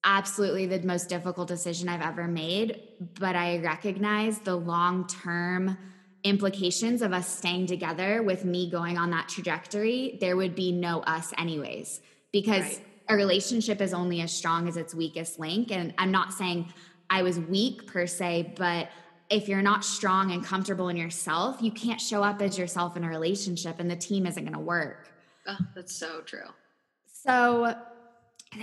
absolutely 0.04 0.66
the 0.66 0.86
most 0.86 1.10
difficult 1.10 1.48
decision 1.48 1.90
I've 1.90 2.02
ever 2.02 2.28
made, 2.28 2.82
but 3.20 3.36
I 3.36 3.60
recognize 3.60 4.40
the 4.40 4.56
long 4.56 5.08
term 5.08 5.78
implications 6.24 7.02
of 7.02 7.14
us 7.14 7.28
staying 7.28 7.68
together 7.68 8.22
with 8.24 8.44
me 8.44 8.70
going 8.70 8.98
on 8.98 9.12
that 9.12 9.30
trajectory. 9.30 10.18
There 10.20 10.36
would 10.36 10.56
be 10.56 10.72
no 10.72 11.00
us, 11.02 11.34
anyways, 11.38 12.02
because 12.32 12.64
right. 12.64 12.86
a 13.10 13.16
relationship 13.16 13.82
is 13.82 13.94
only 13.94 14.22
as 14.22 14.32
strong 14.32 14.68
as 14.68 14.78
its 14.78 14.94
weakest 14.94 15.40
link. 15.40 15.72
And 15.72 15.94
I'm 15.98 16.12
not 16.12 16.34
saying 16.34 16.74
I 17.10 17.24
was 17.24 17.40
weak 17.40 17.88
per 17.88 18.06
se, 18.06 18.54
but 18.58 18.90
if 19.30 19.48
you're 19.48 19.62
not 19.62 19.86
strong 19.86 20.32
and 20.32 20.44
comfortable 20.44 20.90
in 20.90 20.98
yourself, 20.98 21.62
you 21.62 21.72
can't 21.72 22.02
show 22.02 22.24
up 22.24 22.42
as 22.42 22.58
yourself 22.58 22.98
in 22.98 23.04
a 23.04 23.10
relationship 23.10 23.80
and 23.80 23.90
the 23.90 23.96
team 23.96 24.26
isn't 24.26 24.44
going 24.44 24.54
to 24.54 24.60
work. 24.60 25.10
Oh, 25.48 25.58
that's 25.76 25.96
so 25.96 26.22
true. 26.22 26.50
So 27.06 27.76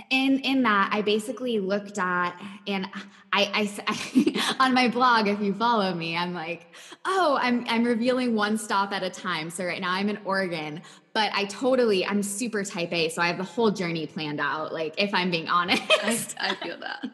in 0.09 0.39
in 0.39 0.63
that 0.63 0.89
i 0.91 1.01
basically 1.01 1.59
looked 1.59 1.97
at 1.97 2.33
and 2.67 2.87
I, 3.31 3.69
I, 3.77 3.83
I, 3.87 4.55
on 4.59 4.73
my 4.73 4.89
blog 4.89 5.27
if 5.27 5.39
you 5.39 5.53
follow 5.53 5.93
me 5.93 6.17
i'm 6.17 6.33
like 6.33 6.67
oh 7.05 7.37
i'm 7.41 7.65
i'm 7.69 7.85
revealing 7.85 8.35
one 8.35 8.57
stop 8.57 8.91
at 8.91 9.03
a 9.03 9.09
time. 9.09 9.49
So 9.49 9.65
right 9.65 9.79
now 9.79 9.91
i'm 9.91 10.09
in 10.09 10.19
oregon 10.25 10.81
but 11.13 11.31
i 11.33 11.45
totally 11.45 12.05
i'm 12.05 12.21
super 12.21 12.65
type 12.65 12.91
a 12.91 13.07
so 13.09 13.21
i 13.21 13.27
have 13.27 13.37
the 13.37 13.43
whole 13.43 13.71
journey 13.71 14.07
planned 14.07 14.41
out 14.41 14.73
like 14.73 14.93
if 14.97 15.13
i'm 15.13 15.31
being 15.31 15.47
honest. 15.49 15.81
I, 16.39 16.49
I 16.49 16.55
feel 16.55 16.79
that. 16.79 17.05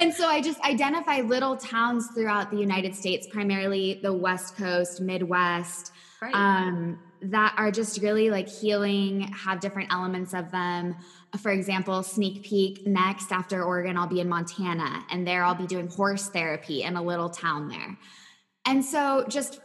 And 0.00 0.12
so 0.12 0.26
i 0.26 0.42
just 0.42 0.60
identify 0.60 1.20
little 1.20 1.56
towns 1.56 2.08
throughout 2.14 2.50
the 2.50 2.58
united 2.58 2.94
states 2.94 3.26
primarily 3.28 4.00
the 4.02 4.12
west 4.12 4.56
coast 4.56 5.00
midwest 5.00 5.92
right. 6.20 6.34
um, 6.34 6.98
that 7.22 7.54
are 7.56 7.70
just 7.70 8.02
really 8.02 8.28
like 8.28 8.48
healing 8.48 9.22
have 9.32 9.60
different 9.60 9.92
elements 9.92 10.34
of 10.34 10.50
them 10.50 10.96
for 11.38 11.50
example, 11.50 12.02
sneak 12.02 12.42
peek 12.42 12.86
next 12.86 13.32
after 13.32 13.62
Oregon, 13.62 13.96
I'll 13.96 14.06
be 14.06 14.20
in 14.20 14.28
Montana, 14.28 15.04
and 15.10 15.26
there 15.26 15.44
I'll 15.44 15.54
be 15.54 15.66
doing 15.66 15.88
horse 15.88 16.28
therapy 16.28 16.82
in 16.82 16.96
a 16.96 17.02
little 17.02 17.28
town 17.28 17.68
there. 17.68 17.98
And 18.66 18.84
so, 18.84 19.24
just 19.28 19.60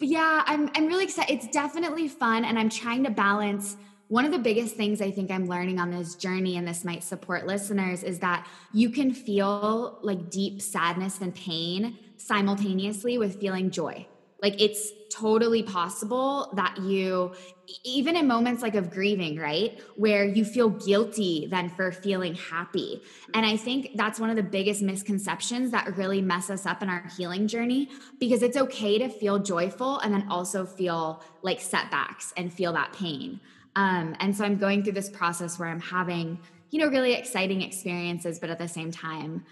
yeah, 0.00 0.42
I'm 0.46 0.70
I'm 0.74 0.86
really 0.86 1.04
excited. 1.04 1.32
It's 1.32 1.48
definitely 1.48 2.08
fun, 2.08 2.44
and 2.44 2.58
I'm 2.58 2.68
trying 2.68 3.04
to 3.04 3.10
balance. 3.10 3.76
One 4.08 4.26
of 4.26 4.32
the 4.32 4.38
biggest 4.38 4.76
things 4.76 5.00
I 5.00 5.10
think 5.10 5.30
I'm 5.30 5.46
learning 5.46 5.80
on 5.80 5.90
this 5.90 6.14
journey, 6.14 6.56
and 6.56 6.68
this 6.68 6.84
might 6.84 7.02
support 7.02 7.46
listeners, 7.46 8.02
is 8.02 8.18
that 8.18 8.46
you 8.72 8.90
can 8.90 9.12
feel 9.14 9.98
like 10.02 10.30
deep 10.30 10.60
sadness 10.60 11.20
and 11.20 11.34
pain 11.34 11.98
simultaneously 12.18 13.18
with 13.18 13.40
feeling 13.40 13.70
joy. 13.70 14.06
Like 14.44 14.60
it's 14.60 14.92
totally 15.08 15.62
possible 15.62 16.52
that 16.52 16.76
you, 16.76 17.32
even 17.82 18.14
in 18.14 18.26
moments 18.26 18.60
like 18.60 18.74
of 18.74 18.90
grieving, 18.90 19.38
right, 19.38 19.80
where 19.96 20.26
you 20.26 20.44
feel 20.44 20.68
guilty 20.68 21.48
then 21.50 21.70
for 21.70 21.90
feeling 21.90 22.34
happy. 22.34 23.00
And 23.32 23.46
I 23.46 23.56
think 23.56 23.92
that's 23.94 24.20
one 24.20 24.28
of 24.28 24.36
the 24.36 24.42
biggest 24.42 24.82
misconceptions 24.82 25.70
that 25.70 25.96
really 25.96 26.20
mess 26.20 26.50
us 26.50 26.66
up 26.66 26.82
in 26.82 26.90
our 26.90 27.10
healing 27.16 27.48
journey 27.48 27.88
because 28.20 28.42
it's 28.42 28.58
okay 28.58 28.98
to 28.98 29.08
feel 29.08 29.38
joyful 29.38 29.98
and 30.00 30.12
then 30.12 30.26
also 30.28 30.66
feel 30.66 31.24
like 31.40 31.58
setbacks 31.58 32.34
and 32.36 32.52
feel 32.52 32.74
that 32.74 32.92
pain. 32.92 33.40
Um, 33.76 34.14
and 34.20 34.36
so 34.36 34.44
I'm 34.44 34.58
going 34.58 34.82
through 34.82 34.92
this 34.92 35.08
process 35.08 35.58
where 35.58 35.70
I'm 35.70 35.80
having, 35.80 36.38
you 36.70 36.80
know, 36.80 36.88
really 36.88 37.14
exciting 37.14 37.62
experiences, 37.62 38.38
but 38.38 38.50
at 38.50 38.58
the 38.58 38.68
same 38.68 38.90
time, 38.90 39.46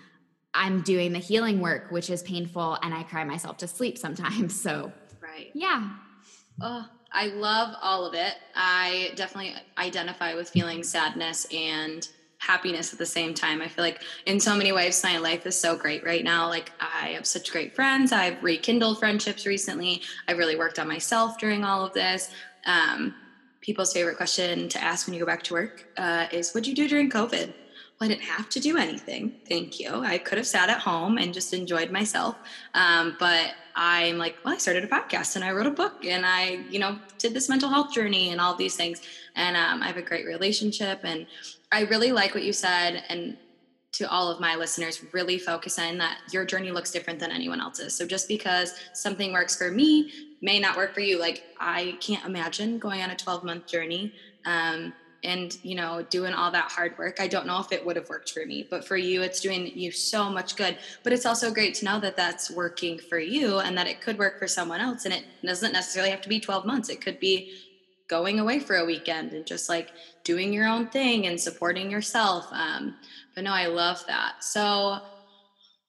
I'm 0.54 0.82
doing 0.82 1.12
the 1.12 1.18
healing 1.18 1.60
work, 1.60 1.90
which 1.90 2.10
is 2.10 2.22
painful, 2.22 2.78
and 2.82 2.92
I 2.94 3.02
cry 3.04 3.24
myself 3.24 3.58
to 3.58 3.68
sleep 3.68 3.98
sometimes. 3.98 4.52
So, 4.62 4.92
right. 5.20 5.50
Yeah. 5.54 5.88
Oh, 6.60 6.86
I 7.12 7.26
love 7.26 7.74
all 7.82 8.06
of 8.06 8.14
it. 8.14 8.34
I 8.54 9.12
definitely 9.16 9.54
identify 9.78 10.34
with 10.34 10.50
feeling 10.50 10.82
sadness 10.82 11.46
and 11.52 12.06
happiness 12.38 12.92
at 12.92 12.98
the 12.98 13.06
same 13.06 13.34
time. 13.34 13.60
I 13.60 13.68
feel 13.68 13.84
like 13.84 14.02
in 14.26 14.40
so 14.40 14.54
many 14.54 14.72
ways, 14.72 15.02
my 15.02 15.18
life 15.18 15.46
is 15.46 15.58
so 15.58 15.76
great 15.76 16.04
right 16.04 16.24
now. 16.24 16.48
Like, 16.48 16.72
I 16.80 17.08
have 17.10 17.26
such 17.26 17.50
great 17.50 17.74
friends. 17.74 18.12
I've 18.12 18.42
rekindled 18.42 18.98
friendships 18.98 19.46
recently. 19.46 20.02
I've 20.28 20.38
really 20.38 20.56
worked 20.56 20.78
on 20.78 20.88
myself 20.88 21.38
during 21.38 21.64
all 21.64 21.84
of 21.84 21.92
this. 21.92 22.28
Um, 22.66 23.14
people's 23.60 23.92
favorite 23.92 24.16
question 24.16 24.68
to 24.68 24.82
ask 24.82 25.06
when 25.06 25.14
you 25.14 25.20
go 25.20 25.26
back 25.26 25.42
to 25.44 25.54
work 25.54 25.84
uh, 25.96 26.26
is, 26.32 26.52
What'd 26.52 26.66
you 26.66 26.74
do 26.74 26.88
during 26.88 27.10
COVID? 27.10 27.52
I 28.02 28.08
didn't 28.08 28.22
have 28.22 28.48
to 28.50 28.60
do 28.60 28.76
anything. 28.76 29.34
Thank 29.48 29.78
you. 29.78 30.02
I 30.02 30.18
could 30.18 30.38
have 30.38 30.46
sat 30.46 30.68
at 30.68 30.80
home 30.80 31.18
and 31.18 31.32
just 31.32 31.54
enjoyed 31.54 31.90
myself. 31.90 32.36
Um, 32.74 33.16
but 33.18 33.54
I'm 33.74 34.18
like, 34.18 34.36
well, 34.44 34.54
I 34.54 34.58
started 34.58 34.84
a 34.84 34.88
podcast 34.88 35.36
and 35.36 35.44
I 35.44 35.52
wrote 35.52 35.66
a 35.66 35.70
book 35.70 36.04
and 36.04 36.26
I, 36.26 36.64
you 36.68 36.78
know, 36.78 36.98
did 37.18 37.32
this 37.32 37.48
mental 37.48 37.68
health 37.68 37.92
journey 37.92 38.30
and 38.30 38.40
all 38.40 38.54
these 38.54 38.76
things. 38.76 39.02
And 39.36 39.56
um, 39.56 39.82
I 39.82 39.86
have 39.86 39.96
a 39.96 40.02
great 40.02 40.26
relationship. 40.26 41.00
And 41.04 41.26
I 41.70 41.82
really 41.82 42.12
like 42.12 42.34
what 42.34 42.44
you 42.44 42.52
said. 42.52 43.04
And 43.08 43.36
to 43.92 44.10
all 44.10 44.30
of 44.30 44.40
my 44.40 44.56
listeners, 44.56 45.04
really 45.12 45.38
focus 45.38 45.78
on 45.78 45.98
that 45.98 46.18
your 46.32 46.44
journey 46.44 46.70
looks 46.70 46.90
different 46.90 47.18
than 47.18 47.30
anyone 47.30 47.60
else's. 47.60 47.94
So 47.94 48.06
just 48.06 48.26
because 48.26 48.74
something 48.94 49.32
works 49.32 49.56
for 49.56 49.70
me 49.70 50.10
may 50.40 50.58
not 50.58 50.76
work 50.76 50.92
for 50.94 51.00
you. 51.00 51.20
Like 51.20 51.44
I 51.60 51.96
can't 52.00 52.24
imagine 52.24 52.78
going 52.78 53.02
on 53.02 53.10
a 53.10 53.16
12 53.16 53.44
month 53.44 53.66
journey. 53.66 54.12
Um, 54.44 54.92
and 55.24 55.56
you 55.62 55.74
know 55.74 56.04
doing 56.10 56.32
all 56.32 56.50
that 56.50 56.70
hard 56.70 56.96
work. 56.98 57.20
I 57.20 57.28
don't 57.28 57.46
know 57.46 57.60
if 57.60 57.72
it 57.72 57.84
would 57.84 57.96
have 57.96 58.08
worked 58.08 58.30
for 58.30 58.44
me 58.44 58.66
but 58.68 58.84
for 58.86 58.96
you 58.96 59.22
it's 59.22 59.40
doing 59.40 59.66
you 59.66 59.90
so 59.90 60.28
much 60.30 60.56
good. 60.56 60.78
But 61.02 61.12
it's 61.12 61.26
also 61.26 61.52
great 61.52 61.74
to 61.76 61.84
know 61.84 62.00
that 62.00 62.16
that's 62.16 62.50
working 62.50 62.98
for 62.98 63.18
you 63.18 63.58
and 63.58 63.76
that 63.76 63.86
it 63.86 64.00
could 64.00 64.18
work 64.18 64.38
for 64.38 64.48
someone 64.48 64.80
else. 64.80 65.04
And 65.04 65.14
it 65.14 65.24
doesn't 65.44 65.72
necessarily 65.72 66.10
have 66.10 66.22
to 66.22 66.28
be 66.28 66.40
12 66.40 66.66
months. 66.66 66.88
It 66.88 67.00
could 67.00 67.20
be 67.20 67.52
going 68.08 68.40
away 68.40 68.58
for 68.58 68.76
a 68.76 68.84
weekend 68.84 69.32
and 69.32 69.46
just 69.46 69.68
like 69.68 69.90
doing 70.24 70.52
your 70.52 70.66
own 70.66 70.88
thing 70.88 71.26
and 71.26 71.40
supporting 71.40 71.90
yourself. 71.90 72.46
Um, 72.52 72.96
but 73.34 73.44
no 73.44 73.52
i 73.52 73.66
love 73.66 74.04
that. 74.06 74.44
So 74.44 75.00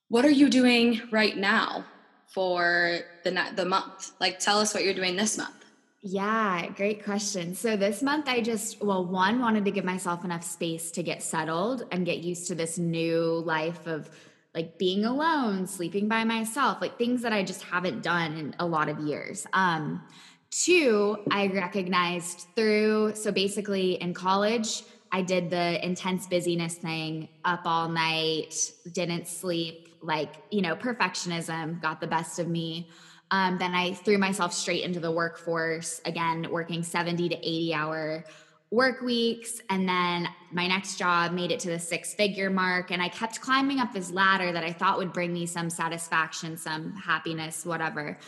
what 0.09 0.25
are 0.25 0.31
you 0.31 0.49
doing 0.49 1.01
right 1.11 1.35
now 1.35 1.85
for 2.33 2.99
the 3.23 3.51
the 3.55 3.65
month? 3.65 4.11
Like 4.19 4.39
tell 4.39 4.59
us 4.59 4.73
what 4.73 4.83
you're 4.83 4.93
doing 4.93 5.15
this 5.15 5.37
month 5.37 5.62
yeah, 6.05 6.67
great 6.75 7.05
question. 7.05 7.55
So 7.55 7.77
this 7.77 8.01
month 8.01 8.27
I 8.27 8.41
just 8.41 8.83
well 8.83 9.05
one 9.05 9.39
wanted 9.39 9.63
to 9.63 9.72
give 9.72 9.86
myself 9.86 10.25
enough 10.25 10.43
space 10.43 10.91
to 10.91 11.03
get 11.03 11.24
settled 11.24 11.83
and 11.91 12.05
get 12.05 12.17
used 12.17 12.48
to 12.50 12.55
this 12.55 12.77
new 12.77 13.41
life 13.45 13.88
of 13.88 14.10
like 14.53 14.77
being 14.77 15.05
alone, 15.05 15.65
sleeping 15.65 16.10
by 16.10 16.25
myself, 16.25 16.81
like 16.81 16.98
things 16.98 17.22
that 17.22 17.31
I 17.31 17.43
just 17.43 17.63
haven't 17.63 18.03
done 18.03 18.33
in 18.36 18.53
a 18.60 18.65
lot 18.65 18.89
of 18.89 19.00
years. 19.00 19.48
Um 19.53 20.03
two, 20.51 21.17
I 21.31 21.48
recognized 21.48 22.48
through 22.53 23.15
so 23.15 23.31
basically 23.31 23.93
in 23.93 24.13
college 24.13 24.83
I 25.10 25.22
did 25.22 25.51
the 25.51 25.86
intense 25.86 26.27
busyness 26.27 26.75
thing, 26.75 27.29
up 27.45 27.62
all 27.65 27.88
night, 27.88 28.55
didn't 28.91 29.27
sleep, 29.27 29.89
like, 30.01 30.33
you 30.50 30.62
know, 30.62 30.75
perfectionism 30.75 31.81
got 31.81 32.01
the 32.01 32.07
best 32.07 32.39
of 32.39 32.48
me. 32.48 32.89
Um, 33.33 33.57
then 33.57 33.73
I 33.73 33.95
threw 33.95 34.19
myself 34.19 34.53
straight 34.53 34.83
into 34.83 34.99
the 34.99 35.11
workforce, 35.11 35.99
again, 36.05 36.47
working 36.51 36.83
70 36.83 37.29
to 37.29 37.35
80 37.35 37.73
hour 37.73 38.23
work 38.69 39.01
weeks. 39.01 39.59
And 39.71 39.89
then 39.89 40.29
my 40.51 40.67
next 40.67 40.99
job 40.99 41.31
made 41.31 41.51
it 41.51 41.59
to 41.61 41.69
the 41.69 41.79
six 41.79 42.13
figure 42.13 42.51
mark. 42.51 42.91
And 42.91 43.01
I 43.01 43.09
kept 43.09 43.41
climbing 43.41 43.79
up 43.79 43.91
this 43.91 44.11
ladder 44.11 44.51
that 44.51 44.63
I 44.63 44.71
thought 44.71 44.99
would 44.99 45.13
bring 45.13 45.33
me 45.33 45.47
some 45.47 45.71
satisfaction, 45.71 46.57
some 46.57 46.93
happiness, 46.95 47.65
whatever. 47.65 48.19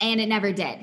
And 0.00 0.20
it 0.20 0.28
never 0.28 0.52
did. 0.52 0.78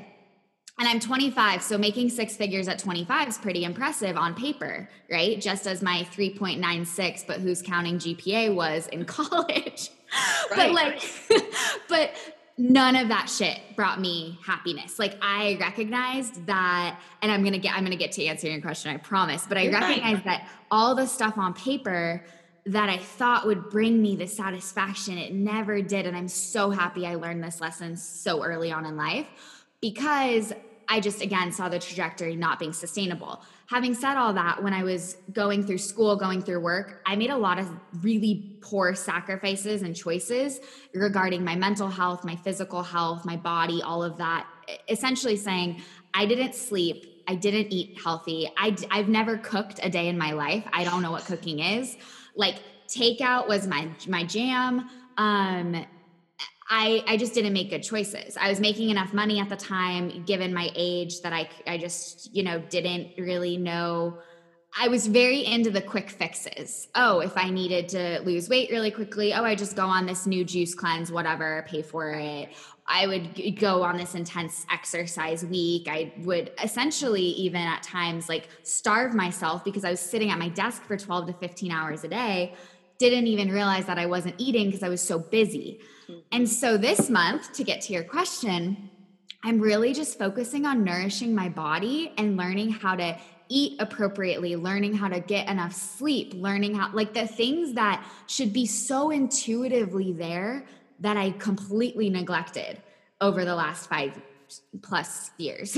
And 0.78 0.86
I'm 0.86 1.00
25, 1.00 1.62
so 1.62 1.78
making 1.78 2.10
six 2.10 2.36
figures 2.36 2.68
at 2.68 2.78
25 2.78 3.28
is 3.28 3.38
pretty 3.38 3.64
impressive 3.64 4.18
on 4.18 4.34
paper, 4.34 4.90
right? 5.10 5.40
Just 5.40 5.66
as 5.66 5.80
my 5.80 6.06
3.96, 6.12 7.26
but 7.26 7.40
who's 7.40 7.62
counting 7.62 7.96
GPA 7.96 8.54
was 8.54 8.88
in 8.88 9.04
college. 9.06 9.90
Right. 10.50 10.56
but 10.56 10.72
like, 10.72 11.02
but 11.88 12.14
none 12.60 12.94
of 12.94 13.08
that 13.08 13.30
shit 13.30 13.58
brought 13.74 14.00
me 14.00 14.38
happiness. 14.44 14.98
Like 14.98 15.16
I 15.22 15.56
recognized 15.58 16.46
that, 16.46 17.00
and 17.22 17.32
I'm 17.32 17.42
gonna 17.42 17.58
get 17.58 17.74
I'm 17.74 17.84
gonna 17.84 17.96
get 17.96 18.12
to 18.12 18.24
answering 18.24 18.52
your 18.52 18.62
question, 18.62 18.94
I 18.94 18.98
promise. 18.98 19.46
But 19.48 19.56
I 19.56 19.62
You're 19.62 19.72
recognized 19.72 20.24
that 20.24 20.46
all 20.70 20.94
the 20.94 21.06
stuff 21.06 21.38
on 21.38 21.54
paper 21.54 22.22
that 22.66 22.90
I 22.90 22.98
thought 22.98 23.46
would 23.46 23.70
bring 23.70 24.02
me 24.02 24.14
the 24.14 24.26
satisfaction, 24.26 25.16
it 25.16 25.32
never 25.32 25.80
did. 25.80 26.06
And 26.06 26.14
I'm 26.14 26.28
so 26.28 26.70
happy 26.70 27.06
I 27.06 27.14
learned 27.14 27.42
this 27.42 27.60
lesson 27.60 27.96
so 27.96 28.44
early 28.44 28.70
on 28.70 28.84
in 28.84 28.96
life 28.96 29.26
because 29.80 30.52
I 30.90 30.98
just 30.98 31.22
again 31.22 31.52
saw 31.52 31.68
the 31.68 31.78
trajectory 31.78 32.34
not 32.34 32.58
being 32.58 32.72
sustainable. 32.72 33.40
Having 33.66 33.94
said 33.94 34.16
all 34.16 34.34
that, 34.34 34.60
when 34.60 34.74
I 34.74 34.82
was 34.82 35.16
going 35.32 35.64
through 35.64 35.78
school, 35.78 36.16
going 36.16 36.42
through 36.42 36.60
work, 36.60 37.00
I 37.06 37.14
made 37.14 37.30
a 37.30 37.36
lot 37.36 37.60
of 37.60 37.70
really 38.02 38.58
poor 38.60 38.96
sacrifices 38.96 39.82
and 39.82 39.94
choices 39.94 40.58
regarding 40.92 41.44
my 41.44 41.54
mental 41.54 41.88
health, 41.88 42.24
my 42.24 42.34
physical 42.34 42.82
health, 42.82 43.24
my 43.24 43.36
body, 43.36 43.80
all 43.82 44.02
of 44.02 44.16
that. 44.16 44.48
Essentially 44.88 45.36
saying, 45.36 45.80
I 46.12 46.26
didn't 46.26 46.56
sleep, 46.56 47.22
I 47.28 47.36
didn't 47.36 47.72
eat 47.72 48.00
healthy. 48.02 48.50
I, 48.58 48.76
I've 48.90 49.08
never 49.08 49.38
cooked 49.38 49.78
a 49.84 49.88
day 49.88 50.08
in 50.08 50.18
my 50.18 50.32
life. 50.32 50.64
I 50.72 50.82
don't 50.82 51.02
know 51.02 51.12
what 51.12 51.24
cooking 51.24 51.60
is. 51.60 51.96
Like 52.34 52.56
takeout 52.88 53.46
was 53.46 53.68
my 53.68 53.88
my 54.08 54.24
jam. 54.24 54.90
Um, 55.16 55.86
I, 56.72 57.02
I 57.08 57.16
just 57.16 57.34
didn't 57.34 57.52
make 57.52 57.68
good 57.68 57.82
choices. 57.82 58.36
I 58.40 58.48
was 58.48 58.60
making 58.60 58.90
enough 58.90 59.12
money 59.12 59.40
at 59.40 59.48
the 59.48 59.56
time, 59.56 60.22
given 60.24 60.54
my 60.54 60.70
age, 60.76 61.20
that 61.22 61.32
I, 61.32 61.50
I 61.66 61.78
just, 61.78 62.34
you 62.34 62.44
know, 62.44 62.60
didn't 62.60 63.18
really 63.18 63.56
know. 63.56 64.18
I 64.78 64.86
was 64.86 65.08
very 65.08 65.44
into 65.44 65.72
the 65.72 65.80
quick 65.80 66.08
fixes. 66.10 66.86
Oh, 66.94 67.18
if 67.18 67.36
I 67.36 67.50
needed 67.50 67.88
to 67.88 68.20
lose 68.20 68.48
weight 68.48 68.70
really 68.70 68.92
quickly, 68.92 69.34
oh, 69.34 69.42
I 69.42 69.56
just 69.56 69.74
go 69.74 69.84
on 69.84 70.06
this 70.06 70.28
new 70.28 70.44
juice 70.44 70.72
cleanse, 70.72 71.10
whatever, 71.10 71.66
pay 71.68 71.82
for 71.82 72.12
it. 72.12 72.50
I 72.86 73.08
would 73.08 73.58
go 73.58 73.82
on 73.82 73.96
this 73.96 74.14
intense 74.14 74.64
exercise 74.70 75.44
week. 75.44 75.88
I 75.88 76.12
would 76.18 76.52
essentially, 76.62 77.22
even 77.22 77.62
at 77.62 77.82
times, 77.82 78.28
like 78.28 78.48
starve 78.62 79.12
myself 79.12 79.64
because 79.64 79.84
I 79.84 79.90
was 79.90 80.00
sitting 80.00 80.30
at 80.30 80.38
my 80.38 80.48
desk 80.48 80.82
for 80.82 80.96
12 80.96 81.26
to 81.26 81.32
15 81.32 81.72
hours 81.72 82.04
a 82.04 82.08
day. 82.08 82.54
Didn't 83.00 83.26
even 83.26 83.50
realize 83.50 83.86
that 83.86 83.98
I 83.98 84.06
wasn't 84.06 84.36
eating 84.38 84.66
because 84.66 84.84
I 84.84 84.88
was 84.88 85.00
so 85.00 85.18
busy. 85.18 85.80
Mm-hmm. 86.08 86.20
And 86.30 86.48
so 86.48 86.76
this 86.76 87.10
month, 87.10 87.52
to 87.54 87.64
get 87.64 87.80
to 87.82 87.92
your 87.92 88.04
question, 88.04 88.90
I'm 89.42 89.58
really 89.58 89.94
just 89.94 90.18
focusing 90.18 90.66
on 90.66 90.84
nourishing 90.84 91.34
my 91.34 91.48
body 91.48 92.12
and 92.18 92.36
learning 92.36 92.70
how 92.70 92.94
to 92.96 93.18
eat 93.48 93.80
appropriately, 93.80 94.54
learning 94.54 94.94
how 94.94 95.08
to 95.08 95.18
get 95.18 95.48
enough 95.48 95.72
sleep, 95.72 96.34
learning 96.34 96.74
how, 96.74 96.92
like 96.92 97.14
the 97.14 97.26
things 97.26 97.74
that 97.74 98.06
should 98.26 98.52
be 98.52 98.66
so 98.66 99.10
intuitively 99.10 100.12
there 100.12 100.66
that 101.00 101.16
I 101.16 101.30
completely 101.30 102.10
neglected 102.10 102.80
over 103.20 103.44
the 103.44 103.54
last 103.54 103.88
five 103.88 104.20
plus 104.82 105.30
years. 105.38 105.76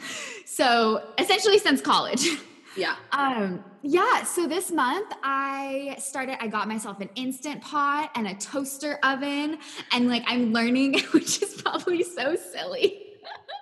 so 0.44 1.02
essentially 1.18 1.58
since 1.58 1.80
college. 1.80 2.26
Yeah. 2.78 2.94
Um, 3.10 3.64
yeah. 3.82 4.22
So 4.22 4.46
this 4.46 4.70
month 4.70 5.12
I 5.22 5.96
started, 5.98 6.42
I 6.42 6.46
got 6.46 6.68
myself 6.68 7.00
an 7.00 7.10
instant 7.16 7.60
pot 7.60 8.10
and 8.14 8.28
a 8.28 8.34
toaster 8.34 8.98
oven. 9.02 9.58
And 9.92 10.08
like 10.08 10.22
I'm 10.26 10.52
learning, 10.52 11.00
which 11.10 11.42
is 11.42 11.60
probably 11.60 12.04
so 12.04 12.36
silly. 12.36 13.02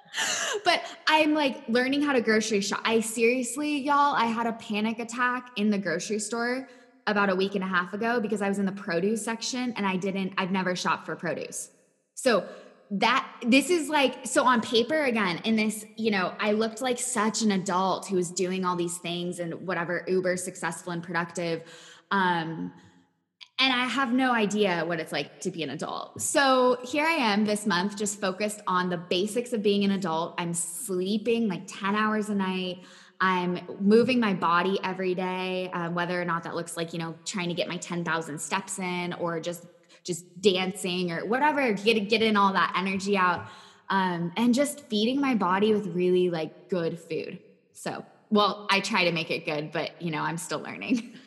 but 0.64 0.82
I'm 1.06 1.34
like 1.34 1.66
learning 1.68 2.02
how 2.02 2.12
to 2.12 2.20
grocery 2.20 2.60
shop. 2.60 2.80
I 2.84 3.00
seriously, 3.00 3.78
y'all, 3.78 4.14
I 4.14 4.26
had 4.26 4.46
a 4.46 4.52
panic 4.52 4.98
attack 4.98 5.50
in 5.56 5.70
the 5.70 5.78
grocery 5.78 6.18
store 6.18 6.68
about 7.06 7.30
a 7.30 7.34
week 7.34 7.54
and 7.54 7.64
a 7.64 7.66
half 7.66 7.94
ago 7.94 8.20
because 8.20 8.42
I 8.42 8.48
was 8.48 8.58
in 8.58 8.66
the 8.66 8.72
produce 8.72 9.24
section 9.24 9.72
and 9.76 9.86
I 9.86 9.96
didn't, 9.96 10.34
I've 10.36 10.50
never 10.50 10.76
shopped 10.76 11.06
for 11.06 11.16
produce. 11.16 11.70
So 12.14 12.46
that 12.90 13.26
this 13.42 13.68
is 13.68 13.88
like 13.88 14.26
so 14.26 14.44
on 14.44 14.60
paper 14.60 15.04
again 15.04 15.40
in 15.44 15.56
this 15.56 15.84
you 15.96 16.10
know 16.10 16.32
i 16.38 16.52
looked 16.52 16.80
like 16.80 16.98
such 16.98 17.42
an 17.42 17.52
adult 17.52 18.06
who 18.06 18.14
was 18.14 18.30
doing 18.30 18.64
all 18.64 18.76
these 18.76 18.98
things 18.98 19.40
and 19.40 19.66
whatever 19.66 20.04
uber 20.06 20.36
successful 20.36 20.92
and 20.92 21.02
productive 21.02 21.62
um 22.12 22.72
and 23.58 23.72
i 23.72 23.86
have 23.86 24.12
no 24.12 24.32
idea 24.32 24.84
what 24.86 25.00
it's 25.00 25.12
like 25.12 25.40
to 25.40 25.50
be 25.50 25.62
an 25.62 25.70
adult. 25.70 26.20
So 26.20 26.78
here 26.84 27.04
i 27.04 27.12
am 27.12 27.44
this 27.44 27.66
month 27.66 27.96
just 27.96 28.20
focused 28.20 28.60
on 28.66 28.88
the 28.88 28.98
basics 28.98 29.52
of 29.52 29.62
being 29.62 29.84
an 29.84 29.92
adult. 29.92 30.34
I'm 30.38 30.54
sleeping 30.54 31.48
like 31.48 31.62
10 31.66 31.96
hours 31.96 32.28
a 32.28 32.34
night. 32.34 32.84
I'm 33.20 33.60
moving 33.80 34.20
my 34.20 34.34
body 34.34 34.78
every 34.84 35.14
day, 35.14 35.70
uh, 35.72 35.88
whether 35.90 36.20
or 36.20 36.24
not 36.26 36.42
that 36.44 36.54
looks 36.54 36.76
like, 36.76 36.92
you 36.92 36.98
know, 36.98 37.14
trying 37.24 37.48
to 37.48 37.54
get 37.54 37.66
my 37.66 37.78
10,000 37.78 38.38
steps 38.38 38.78
in 38.78 39.14
or 39.14 39.40
just 39.40 39.64
just 40.06 40.40
dancing 40.40 41.10
or 41.10 41.26
whatever, 41.26 41.72
get 41.72 42.08
getting 42.08 42.36
all 42.36 42.52
that 42.52 42.72
energy 42.76 43.16
out. 43.16 43.46
Um, 43.88 44.32
and 44.36 44.54
just 44.54 44.88
feeding 44.88 45.20
my 45.20 45.34
body 45.34 45.72
with 45.72 45.86
really 45.88 46.30
like 46.30 46.68
good 46.68 46.98
food. 46.98 47.38
So, 47.72 48.04
well, 48.30 48.66
I 48.70 48.80
try 48.80 49.04
to 49.04 49.12
make 49.12 49.30
it 49.30 49.44
good, 49.44 49.70
but 49.70 50.00
you 50.00 50.10
know, 50.10 50.22
I'm 50.22 50.38
still 50.38 50.60
learning. 50.60 51.12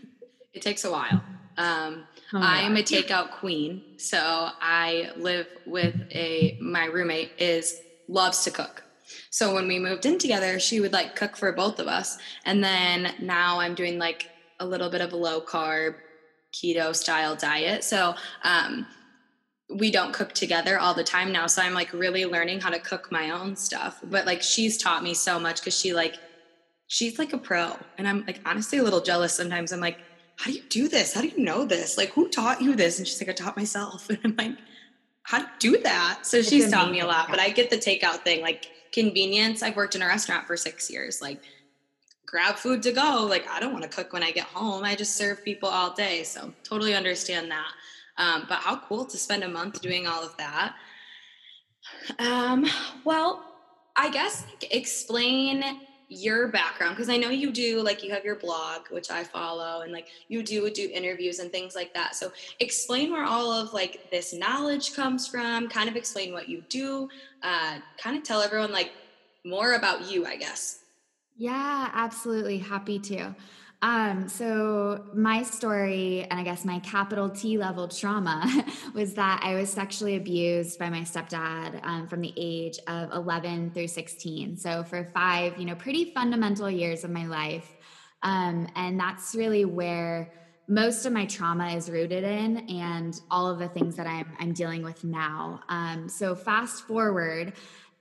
It 0.52 0.63
takes 0.63 0.84
a 0.84 0.92
while. 0.92 1.22
Um, 1.58 2.08
oh 2.34 2.39
I 2.39 2.62
am 2.62 2.76
a 2.76 2.82
takeout 2.82 3.32
queen, 3.34 3.84
so 3.98 4.18
I 4.20 5.12
live 5.15 5.46
with 5.68 5.96
a 6.12 6.58
my 6.60 6.86
roommate 6.86 7.34
is 7.38 7.80
loves 8.08 8.44
to 8.46 8.52
cook. 8.52 8.84
So 9.30 9.54
when 9.54 9.68
we 9.68 9.78
moved 9.78 10.08
in 10.08 10.18
together, 10.18 10.60
she 10.60 10.80
would 10.80 10.92
like 10.92 11.15
cook 11.15 11.38
for 11.38 11.52
both 11.52 11.80
of 11.80 11.88
us, 11.88 12.18
and 12.46 12.63
then 12.63 13.13
now 13.20 13.60
I'm 13.60 13.76
doing 13.76 14.00
like 14.00 14.28
a 14.60 14.65
little 14.65 14.89
bit 14.89 15.02
of 15.02 15.13
a 15.13 15.15
low 15.15 15.39
carb 15.39 15.96
keto 16.54 16.96
style 16.96 17.36
diet. 17.36 17.84
So, 17.84 18.16
um, 18.44 18.86
we 19.70 19.92
don't 19.92 20.14
cook 20.14 20.34
together 20.34 20.80
all 20.80 20.94
the 20.94 21.04
time 21.04 21.32
now. 21.32 21.48
So 21.48 21.62
I'm 21.62 21.74
like 21.74 21.94
really 21.94 22.26
learning 22.26 22.60
how 22.62 22.70
to 22.72 22.80
cook 22.80 23.12
my 23.12 23.30
own 23.30 23.56
stuff. 23.56 24.00
But 24.04 24.26
like 24.26 24.42
she's 24.42 24.78
taught 24.78 25.04
me 25.04 25.14
so 25.14 25.40
much 25.40 25.62
because 25.62 25.78
she 25.78 25.94
like 25.94 26.16
she's 26.88 27.20
like 27.20 27.34
a 27.34 27.38
pro. 27.38 27.78
And 27.98 28.08
I'm 28.08 28.26
like 28.26 28.42
honestly 28.46 28.80
a 28.80 28.84
little 28.84 29.02
jealous 29.02 29.34
sometimes. 29.34 29.72
I'm 29.72 29.80
like, 29.80 30.00
how 30.38 30.50
do 30.50 30.58
you 30.58 30.64
do 30.70 30.88
this? 30.88 31.14
How 31.14 31.22
do 31.22 31.28
you 31.28 31.44
know 31.44 31.66
this? 31.66 31.98
Like 31.98 32.10
who 32.10 32.30
taught 32.30 32.62
you 32.62 32.76
this? 32.76 32.98
And 32.98 33.08
she's 33.08 33.22
like, 33.22 33.30
I 33.30 33.34
taught 33.34 33.58
myself. 33.58 34.10
And 34.10 34.20
I'm 34.24 34.36
like, 34.36 34.58
how 35.24 35.40
do 35.40 35.44
you 35.44 35.76
do 35.78 35.84
that? 35.84 36.22
So 36.24 36.38
it's 36.38 36.50
she's 36.50 36.64
amazing. 36.64 36.80
taught 36.80 36.92
me 36.92 37.02
a 37.02 37.06
lot. 37.06 37.28
But 37.30 37.40
I 37.40 37.50
get 37.50 37.70
the 37.70 37.78
takeout 37.78 38.24
thing, 38.24 38.42
like 38.42 38.66
convenience. 38.92 39.62
I've 39.62 39.76
worked 39.76 39.94
in 39.94 40.02
a 40.02 40.08
restaurant 40.08 40.48
for 40.48 40.58
six 40.58 40.90
years. 40.90 41.22
Like 41.22 41.42
grab 42.30 42.56
food 42.56 42.84
to 42.84 42.92
go. 42.92 43.26
Like, 43.28 43.48
I 43.50 43.60
don't 43.60 43.74
want 43.74 43.84
to 43.84 43.89
cook 43.89 44.13
when 44.13 44.24
I 44.24 44.32
get 44.32 44.46
home. 44.46 44.84
I 44.84 44.96
just 44.96 45.15
serve 45.15 45.44
people 45.44 45.68
all 45.68 45.94
day. 45.94 46.24
So, 46.24 46.54
totally 46.63 46.94
understand 46.94 47.50
that. 47.50 47.72
Um, 48.18 48.46
but 48.48 48.60
how 48.60 48.78
cool 48.78 49.06
to 49.06 49.18
spend 49.18 49.44
a 49.44 49.50
month 49.50 49.82
doing 49.82 50.06
all 50.06 50.24
of 50.24 50.36
that. 50.38 50.76
Um, 52.20 52.65
well, 53.04 53.44
I 53.96 54.10
guess 54.10 54.46
like, 54.48 54.74
explain 54.74 55.63
your 56.10 56.48
background 56.48 56.96
because 56.96 57.10
I 57.10 57.18
know 57.18 57.30
you 57.30 57.52
do 57.52 57.84
like 57.84 58.04
you 58.04 58.12
have 58.12 58.26
your 58.26 58.36
blog 58.36 58.88
which 58.89 59.12
I 59.12 59.24
follow 59.24 59.82
and 59.82 59.92
like 59.92 60.08
you 60.28 60.42
do 60.42 60.68
do 60.72 60.89
interviews 60.92 61.38
and 61.38 61.52
things 61.52 61.76
like 61.76 61.94
that. 61.94 62.15
So 62.15 62.32
explain 62.60 63.12
where 63.12 63.26
all 63.26 63.52
of 63.52 63.74
like 63.74 64.10
this 64.10 64.34
knowledge 64.34 64.96
comes 64.96 65.28
from, 65.28 65.70
kind 65.70 65.88
of 65.88 65.96
explain 65.96 66.34
what 66.34 66.50
you 66.50 66.63
do, 66.68 67.10
uh 67.44 67.78
kind 68.00 68.18
of 68.18 68.24
tell 68.24 68.42
everyone 68.42 68.72
like 68.72 68.92
more 69.46 69.74
about 69.74 70.10
you, 70.10 70.26
I 70.26 70.36
guess. 70.36 70.79
Yeah, 71.39 71.89
absolutely. 71.93 72.58
Happy 72.58 72.99
to. 72.99 73.34
Um, 73.82 74.28
so 74.28 75.06
my 75.13 75.41
story, 75.43 76.28
and 76.30 76.38
I 76.38 76.43
guess 76.43 76.65
my 76.65 76.80
capital 76.80 77.30
T 77.30 77.58
level 77.58 77.88
trauma, 77.88 78.45
was 78.93 79.13
that 79.13 79.39
I 79.41 79.56
was 79.56 79.69
sexually 79.69 80.17
abused 80.17 80.78
by 80.78 80.89
my 80.89 80.99
stepdad 80.99 81.80
um, 81.86 82.08
from 82.10 82.19
the 82.19 82.34
age 82.36 82.78
of 82.88 83.13
11 83.13 83.71
through 83.71 83.88
16. 83.88 84.58
So 84.58 84.84
for 84.84 85.06
five, 85.13 85.58
you 85.58 85.63
know, 85.63 85.75
pretty 85.75 86.12
fundamental 86.13 86.69
years 86.69 87.06
of 87.06 87.10
my 87.10 87.25
life. 87.25 87.73
Um, 88.21 88.67
and 88.75 88.99
that's 88.99 89.34
really 89.34 89.63
where 89.63 90.34
most 90.67 91.06
of 91.06 91.13
my 91.13 91.25
trauma 91.25 91.69
is 91.69 91.89
rooted 91.89 92.25
in 92.25 92.69
and 92.69 93.19
all 93.32 93.49
of 93.49 93.60
the 93.60 93.69
things 93.69 93.95
that 93.95 94.06
I'm, 94.08 94.28
I'm 94.39 94.52
dealing 94.52 94.84
with 94.84 95.06
now. 95.06 95.62
Um, 95.69 96.10
so 96.10 96.36
fast 96.36 96.84
forward, 96.84 97.54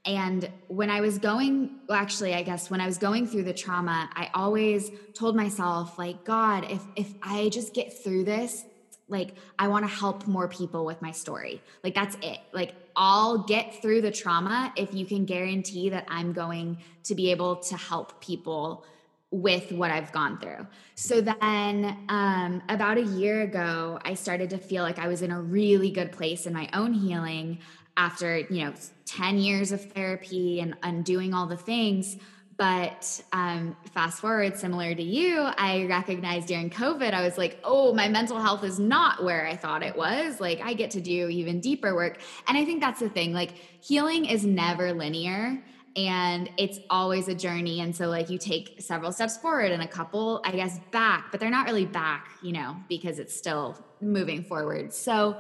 and 0.05 0.51
when 0.69 0.91
I 0.91 1.01
was 1.01 1.19
going, 1.19 1.81
well, 1.89 1.99
actually, 1.99 2.35
I 2.35 2.43
guess 2.43 2.71
when 2.71 2.81
I 2.81 2.87
was 2.87 2.99
going 2.99 3.27
through 3.27 3.43
the 3.45 3.53
trauma, 3.53 4.09
I 4.15 4.31
always 4.33 4.91
told 5.15 5.37
myself, 5.37 5.99
like, 5.99 6.25
God, 6.25 6.71
if 6.71 6.83
if 6.97 7.13
I 7.23 7.49
just 7.51 7.75
get 7.75 8.03
through 8.03 8.25
this, 8.25 8.65
like 9.09 9.35
I 9.59 9.69
want 9.69 9.89
to 9.89 9.95
help 9.95 10.27
more 10.27 10.49
people 10.49 10.85
with 10.85 11.01
my 11.03 11.11
story. 11.11 11.63
Like 11.83 11.95
that's 11.95 12.17
it. 12.23 12.39
Like 12.53 12.75
I'll 12.95 13.39
get 13.39 13.81
through 13.81 14.03
the 14.03 14.11
trauma 14.11 14.73
if 14.77 14.95
you 14.95 15.07
can 15.07 15.25
guarantee 15.25 15.89
that 15.91 16.05
I'm 16.09 16.33
going 16.33 16.79
to 17.05 17.15
be 17.15 17.31
able 17.31 17.57
to 17.57 17.77
help 17.77 18.21
people 18.21 18.85
with 19.31 19.73
what 19.73 19.91
I've 19.91 20.11
gone 20.11 20.39
through. 20.39 20.67
So 20.95 21.21
then, 21.21 21.99
um, 22.09 22.63
about 22.71 22.97
a 22.97 23.03
year 23.03 23.43
ago, 23.43 23.99
I 24.03 24.15
started 24.15 24.51
to 24.51 24.59
feel 24.59 24.83
like 24.83 24.99
I 24.99 25.07
was 25.07 25.21
in 25.21 25.31
a 25.31 25.41
really 25.41 25.91
good 25.91 26.13
place 26.13 26.47
in 26.47 26.55
my 26.55 26.69
own 26.73 26.95
healing 26.95 27.59
after, 27.99 28.39
you 28.39 28.65
know, 28.65 28.73
10 29.05 29.39
years 29.39 29.73
of 29.73 29.85
therapy 29.93 30.61
and, 30.61 30.75
and 30.83 31.05
doing 31.05 31.35
all 31.35 31.47
the 31.47 31.57
things. 31.57 32.17
But 32.57 33.23
um, 33.33 33.77
fast 33.93 34.21
forward, 34.21 34.57
similar 34.57 34.95
to 34.95 35.03
you, 35.03 35.39
I 35.39 35.85
recognized 35.85 36.49
during 36.49 36.71
COVID, 36.71 37.13
I 37.13 37.23
was 37.23 37.39
like, 37.39 37.59
oh, 37.63 37.95
my 37.95 38.09
mental 38.09 38.41
health 38.41 38.65
is 38.65 38.81
not 38.81 39.23
where 39.23 39.47
I 39.47 39.55
thought 39.55 39.85
it 39.85 39.97
was. 39.97 40.41
Like, 40.41 40.61
I 40.61 40.75
get 40.75 40.91
to 40.93 41.01
do 41.01 41.29
even 41.29 41.61
deeper 41.61 41.95
work. 41.95 42.21
And 42.49 42.59
I 42.59 42.65
think 42.65 42.81
that's 42.81 42.99
the 42.99 43.09
thing 43.09 43.33
like, 43.33 43.53
healing 43.81 44.25
is 44.25 44.45
never 44.45 44.93
linear 44.93 45.63
and 45.97 46.51
it's 46.57 46.79
always 46.91 47.29
a 47.29 47.35
journey. 47.35 47.81
And 47.81 47.95
so, 47.95 48.09
like, 48.09 48.29
you 48.29 48.39
take 48.39 48.81
several 48.81 49.13
steps 49.13 49.37
forward 49.37 49.71
and 49.71 49.83
a 49.83 49.89
couple, 49.89 50.41
I 50.45 50.53
guess, 50.53 50.79
back, 50.91 51.31
but 51.31 51.41
they're 51.41 51.51
not 51.51 51.67
really 51.67 51.87
back, 51.87 52.29
you 52.43 52.53
know, 52.53 52.77
because 52.89 53.19
it's 53.21 53.37
still 53.37 53.77
moving 54.01 54.43
forward. 54.43 54.93
So, 54.93 55.37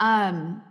um, 0.00 0.62